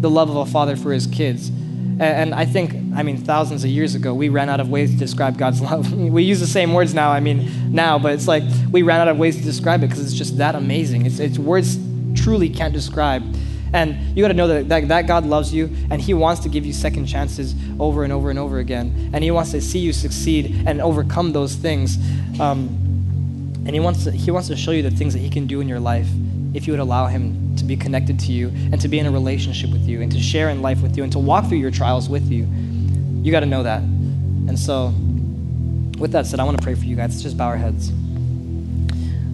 [0.01, 1.49] the love of a father for his kids.
[1.49, 4.91] And, and I think, I mean, thousands of years ago, we ran out of ways
[4.91, 5.91] to describe God's love.
[5.93, 9.07] we use the same words now, I mean, now, but it's like we ran out
[9.07, 11.05] of ways to describe it because it's just that amazing.
[11.05, 11.77] It's, it's words
[12.15, 13.23] truly can't describe.
[13.73, 16.49] And you got to know that, that, that God loves you and He wants to
[16.49, 19.11] give you second chances over and over and over again.
[19.13, 21.97] And He wants to see you succeed and overcome those things.
[22.39, 22.88] Um,
[23.69, 25.61] and he wants, to, he wants to show you the things that he can do
[25.61, 26.07] in your life
[26.55, 29.11] if you would allow him to be connected to you and to be in a
[29.11, 31.69] relationship with you and to share in life with you and to walk through your
[31.69, 32.47] trials with you.
[33.21, 33.81] You got to know that.
[33.81, 34.87] And so,
[35.99, 37.11] with that said, I want to pray for you guys.
[37.11, 37.89] Let's just bow our heads.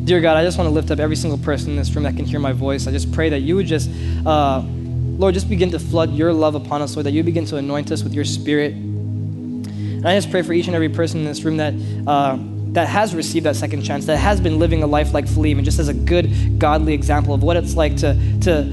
[0.04, 2.18] Dear God, I just want to lift up every single person in this room that
[2.18, 2.88] can hear my voice.
[2.88, 3.90] I just pray that you would just,
[4.26, 7.56] uh, Lord, just begin to flood your love upon us, Lord, that you begin to
[7.56, 8.74] anoint us with your spirit.
[8.74, 11.74] And I just pray for each and every person in this room that.
[12.06, 12.38] Uh,
[12.76, 15.80] that has received that second chance, that has been living a life like Philemon, just
[15.80, 18.64] as a good, godly example of what it's like to, to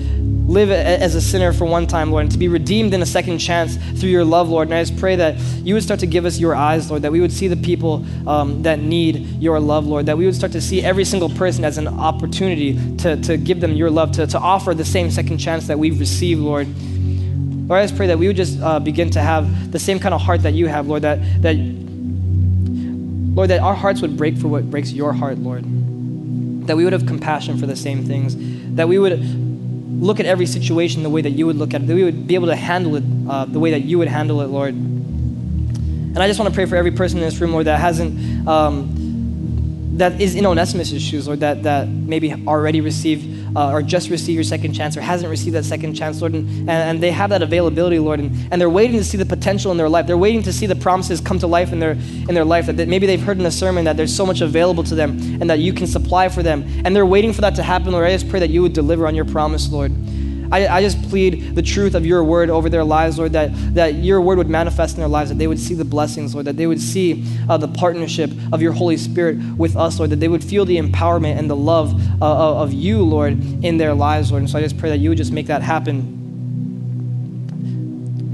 [0.46, 3.38] live as a sinner for one time, Lord, and to be redeemed in a second
[3.38, 4.68] chance through your love, Lord.
[4.68, 7.12] And I just pray that you would start to give us your eyes, Lord, that
[7.12, 10.52] we would see the people um, that need your love, Lord, that we would start
[10.52, 14.26] to see every single person as an opportunity to, to give them your love, to,
[14.26, 16.66] to offer the same second chance that we've received, Lord.
[17.68, 20.12] Lord, I just pray that we would just uh, begin to have the same kind
[20.12, 21.54] of heart that you have, Lord, that, that
[23.34, 25.64] Lord, that our hearts would break for what breaks your heart, Lord.
[26.66, 28.36] That we would have compassion for the same things.
[28.76, 29.20] That we would
[30.02, 31.86] look at every situation the way that you would look at it.
[31.86, 34.40] That we would be able to handle it uh, the way that you would handle
[34.42, 34.74] it, Lord.
[34.74, 38.46] And I just want to pray for every person in this room, Lord, that hasn't,
[38.46, 44.10] um, that is in Onesimus' shoes, Lord, that, that maybe already received uh, or just
[44.10, 47.30] received your second chance or hasn't received that second chance, Lord, and, and they have
[47.30, 50.06] that availability, Lord, and, and they're waiting to see the potential in their life.
[50.06, 52.76] They're waiting to see the promises come to life in their, in their life, that,
[52.76, 55.48] that maybe they've heard in a sermon that there's so much available to them and
[55.50, 56.64] that you can supply for them.
[56.84, 58.06] And they're waiting for that to happen, Lord.
[58.06, 59.92] I just pray that you would deliver on your promise, Lord.
[60.52, 63.94] I, I just plead the truth of your word over their lives, Lord, that, that
[63.94, 66.58] your word would manifest in their lives, that they would see the blessings, Lord, that
[66.58, 70.28] they would see uh, the partnership of your Holy Spirit with us, Lord, that they
[70.28, 73.32] would feel the empowerment and the love uh, of you, Lord,
[73.64, 74.42] in their lives, Lord.
[74.42, 76.18] And so I just pray that you would just make that happen.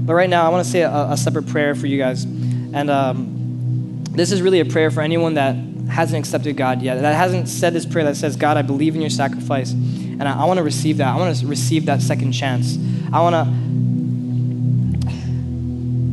[0.05, 2.25] But right now, I want to say a, a separate prayer for you guys.
[2.25, 5.55] And um, this is really a prayer for anyone that
[5.89, 9.01] hasn't accepted God yet, that hasn't said this prayer that says, God, I believe in
[9.01, 9.73] your sacrifice.
[10.19, 11.07] And I, I want to receive that.
[11.07, 12.77] I want to receive that second chance.
[13.11, 13.69] I want to.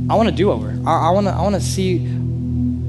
[0.09, 0.71] I want to do over.
[0.87, 1.33] I, want to.
[1.33, 1.99] I want to see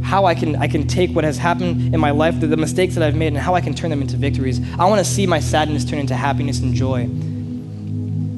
[0.04, 2.94] how I can I can take what has happened in my life, the, the mistakes
[2.96, 4.62] that I've made, and how I can turn them into victories.
[4.78, 7.10] I want to see my sadness turn into happiness and joy.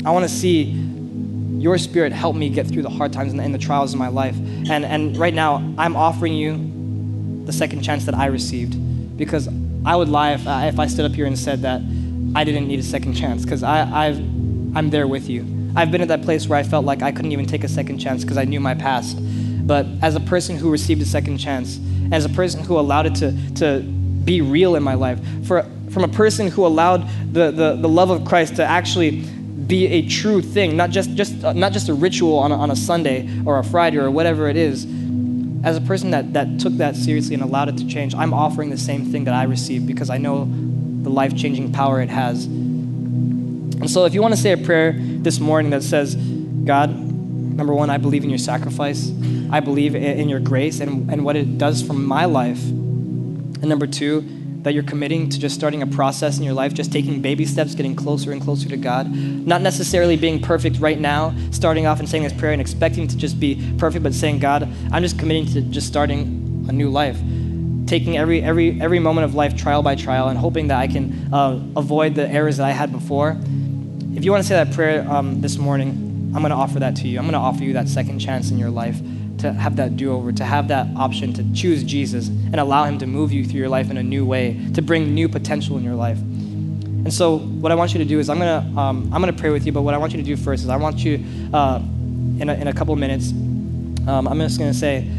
[0.05, 0.71] I want to see
[1.59, 3.99] your spirit help me get through the hard times and the, and the trials in
[3.99, 4.37] my life.
[4.69, 9.49] And and right now, I'm offering you the second chance that I received because
[9.85, 11.81] I would lie if I, if I stood up here and said that
[12.35, 15.45] I didn't need a second chance because I'm there with you.
[15.75, 17.99] I've been at that place where I felt like I couldn't even take a second
[17.99, 19.17] chance because I knew my past.
[19.65, 21.79] But as a person who received a second chance,
[22.11, 23.81] as a person who allowed it to, to
[24.23, 28.09] be real in my life, for, from a person who allowed the, the, the love
[28.09, 29.21] of Christ to actually
[29.67, 32.71] be a true thing, not just, just, uh, not just a ritual on a, on
[32.71, 34.85] a Sunday or a Friday or whatever it is,
[35.63, 38.69] as a person that, that took that seriously and allowed it to change, I'm offering
[38.69, 40.47] the same thing that I received because I know
[41.03, 42.45] the life changing power it has.
[42.45, 47.73] And so, if you want to say a prayer this morning that says, God, number
[47.73, 49.11] one, I believe in your sacrifice,
[49.51, 52.61] I believe in your grace and, and what it does for my life.
[52.63, 54.21] And number two,
[54.63, 57.73] that you're committing to just starting a process in your life, just taking baby steps,
[57.73, 59.09] getting closer and closer to God.
[59.09, 63.17] Not necessarily being perfect right now, starting off and saying this prayer and expecting to
[63.17, 67.17] just be perfect, but saying, God, I'm just committing to just starting a new life
[67.89, 71.33] taking every, every, every moment of life trial by trial and hoping that I can
[71.33, 73.35] uh, avoid the errors that I had before.
[74.15, 76.95] If you want to say that prayer um, this morning, I'm going to offer that
[76.97, 77.17] to you.
[77.17, 79.01] I'm going to offer you that second chance in your life
[79.39, 82.99] to have that do over, to have that option to choose Jesus and allow Him
[82.99, 85.83] to move you through your life in a new way, to bring new potential in
[85.83, 86.19] your life.
[86.19, 89.49] And so, what I want you to do is, I'm gonna um, I'm gonna pray
[89.49, 89.71] with you.
[89.71, 91.23] But what I want you to do first is, I want you
[91.53, 91.81] uh,
[92.39, 93.31] in a, in a couple minutes.
[93.31, 95.09] Um, I'm just gonna say,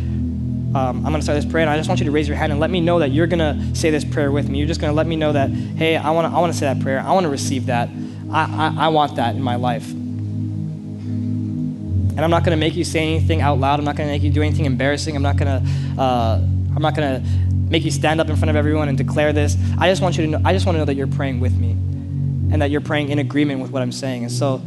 [0.74, 2.36] um, I'm going to start this prayer, and I just want you to raise your
[2.36, 4.58] hand and let me know that you're going to say this prayer with me.
[4.58, 6.72] You're just going to let me know that, hey, I want to I wanna say
[6.72, 7.00] that prayer.
[7.00, 7.88] I want to receive that.
[8.30, 9.90] I, I, I want that in my life.
[9.90, 13.80] And I'm not going to make you say anything out loud.
[13.80, 15.16] I'm not going to make you do anything embarrassing.
[15.16, 16.40] I'm not going to, uh,
[16.76, 17.28] I'm not going to
[17.70, 19.56] make you stand up in front of everyone and declare this.
[19.78, 21.56] I just want you to know, I just want to know that you're praying with
[21.56, 21.76] me
[22.52, 24.24] and that you're praying in agreement with what I'm saying.
[24.24, 24.60] And so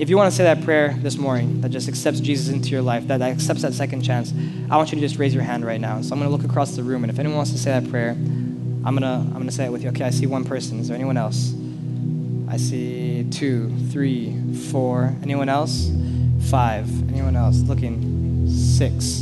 [0.00, 2.80] if you want to say that prayer this morning that just accepts Jesus into your
[2.80, 4.32] life, that, accepts that second chance,
[4.70, 6.00] I want you to just raise your hand right now.
[6.00, 7.90] So I'm going to look across the room, and if anyone wants to say that
[7.90, 9.90] prayer, I'm going to I'm going to say it with you.
[9.90, 10.78] Okay, I see one person.
[10.78, 11.52] Is there anyone else?
[12.48, 14.34] I see two, three,
[14.70, 15.14] four.
[15.22, 15.90] Anyone else?
[16.48, 16.88] Five.
[17.10, 17.60] Anyone else?
[17.60, 18.48] Looking.
[18.48, 19.20] Six.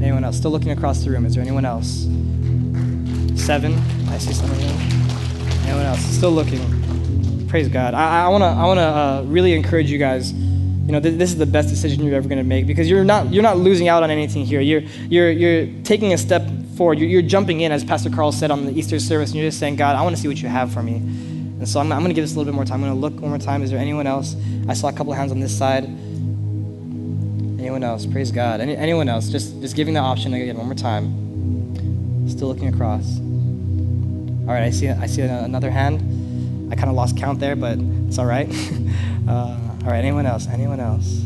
[0.00, 0.38] Anyone else?
[0.38, 1.26] Still looking across the room.
[1.26, 2.04] Is there anyone else?
[3.38, 3.74] Seven.
[4.08, 4.58] I see someone.
[4.60, 6.00] Anyone else?
[6.00, 6.75] Still looking
[7.56, 7.94] praise God.
[7.94, 10.30] I, I wanna, I wanna uh, really encourage you guys.
[10.30, 13.32] You know, th- this is the best decision you're ever gonna make because you're not,
[13.32, 14.60] you're not losing out on anything here.
[14.60, 16.46] You're, you're, you're taking a step
[16.76, 16.98] forward.
[16.98, 19.58] You're, you're jumping in, as Pastor Carl said on the Easter service, and you're just
[19.58, 20.96] saying, God, I want to see what you have for me.
[20.96, 22.84] And so I'm, I'm going to give this a little bit more time.
[22.84, 23.62] I'm going to look one more time.
[23.62, 24.36] Is there anyone else?
[24.68, 25.84] I saw a couple of hands on this side.
[27.58, 28.04] Anyone else?
[28.04, 28.60] Praise God.
[28.60, 29.30] Any, anyone else?
[29.30, 32.28] Just, just giving the option again one more time.
[32.28, 33.18] Still looking across.
[33.18, 36.15] All right, I see, I see another hand.
[36.70, 38.48] I kind of lost count there, but it's all right.
[39.28, 40.48] uh, all right, anyone else?
[40.48, 41.24] Anyone else?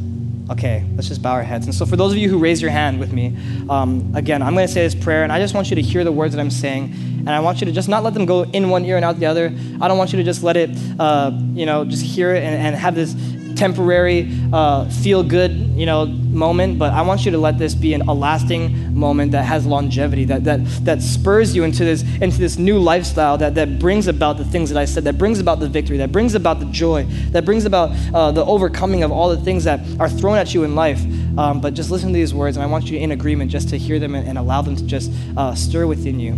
[0.51, 1.67] Okay, let's just bow our heads.
[1.67, 3.37] And so, for those of you who raise your hand with me,
[3.71, 6.03] um, again, I'm going to say this prayer, and I just want you to hear
[6.03, 8.43] the words that I'm saying, and I want you to just not let them go
[8.43, 9.55] in one ear and out the other.
[9.81, 12.55] I don't want you to just let it, uh, you know, just hear it and,
[12.55, 13.15] and have this
[13.61, 17.93] temporary, uh, feel good, you know, moment, but I want you to let this be
[17.93, 22.39] an, a lasting moment that has longevity, that, that, that spurs you into this, into
[22.39, 25.61] this new lifestyle, that, that brings about the things that I said, that brings about
[25.61, 29.29] the victory, that brings about the joy, that brings about uh, the overcoming of all
[29.29, 31.03] the things that are thrown at you in life.
[31.37, 33.77] Um, but just listen to these words, and I want you in agreement just to
[33.77, 36.33] hear them and, and allow them to just uh, stir within you.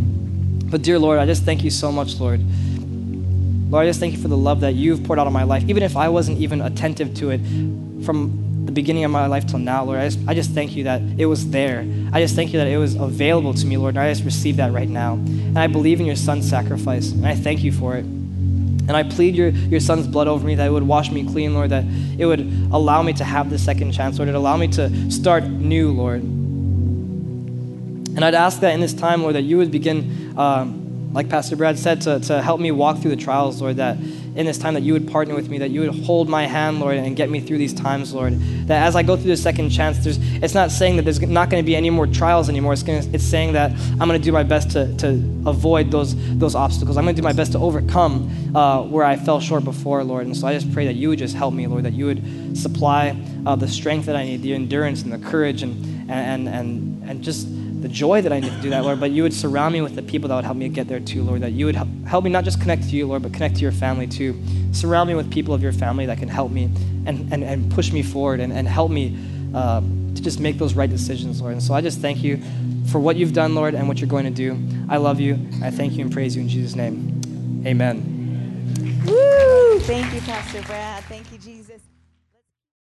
[0.72, 2.40] But, dear Lord, I just thank you so much, Lord.
[3.72, 5.64] Lord, I just thank you for the love that you've poured out on my life,
[5.66, 7.40] even if I wasn't even attentive to it
[8.04, 9.98] from the beginning of my life till now, Lord.
[9.98, 11.80] I just, I just thank you that it was there.
[12.12, 14.56] I just thank you that it was available to me, Lord, and I just receive
[14.56, 15.14] that right now.
[15.14, 18.04] And I believe in your son's sacrifice, and I thank you for it.
[18.04, 21.54] And I plead your, your son's blood over me that it would wash me clean,
[21.54, 21.86] Lord, that
[22.18, 22.40] it would
[22.72, 24.28] allow me to have the second chance, Lord.
[24.28, 26.20] It allow me to start new, Lord.
[26.20, 30.34] And I'd ask that in this time, Lord, that you would begin.
[30.36, 30.81] Um,
[31.12, 34.46] like Pastor Brad said, to, to help me walk through the trials, Lord, that in
[34.46, 36.96] this time that you would partner with me, that you would hold my hand, Lord,
[36.96, 38.32] and get me through these times, Lord.
[38.66, 41.50] That as I go through the second chance, there's, it's not saying that there's not
[41.50, 42.72] going to be any more trials anymore.
[42.72, 45.08] It's, gonna, it's saying that I'm going to do my best to, to
[45.46, 46.96] avoid those, those obstacles.
[46.96, 50.24] I'm going to do my best to overcome uh, where I fell short before, Lord.
[50.24, 52.56] And so I just pray that you would just help me, Lord, that you would
[52.56, 57.02] supply uh, the strength that I need, the endurance and the courage and, and, and,
[57.06, 57.46] and just
[57.82, 59.96] the joy that I need to do that, Lord, but you would surround me with
[59.96, 62.30] the people that would help me get there too, Lord, that you would help me
[62.30, 64.40] not just connect to you, Lord, but connect to your family too.
[64.72, 66.64] Surround me with people of your family that can help me
[67.06, 69.18] and, and, and push me forward and, and help me
[69.54, 71.54] uh, to just make those right decisions, Lord.
[71.54, 72.40] And so I just thank you
[72.86, 74.56] for what you've done, Lord, and what you're going to do.
[74.88, 75.34] I love you.
[75.62, 77.62] I thank you and praise you in Jesus' name.
[77.66, 79.02] Amen.
[79.06, 79.80] Woo!
[79.80, 81.02] Thank you, Pastor Brad.
[81.04, 81.80] Thank you, Jesus.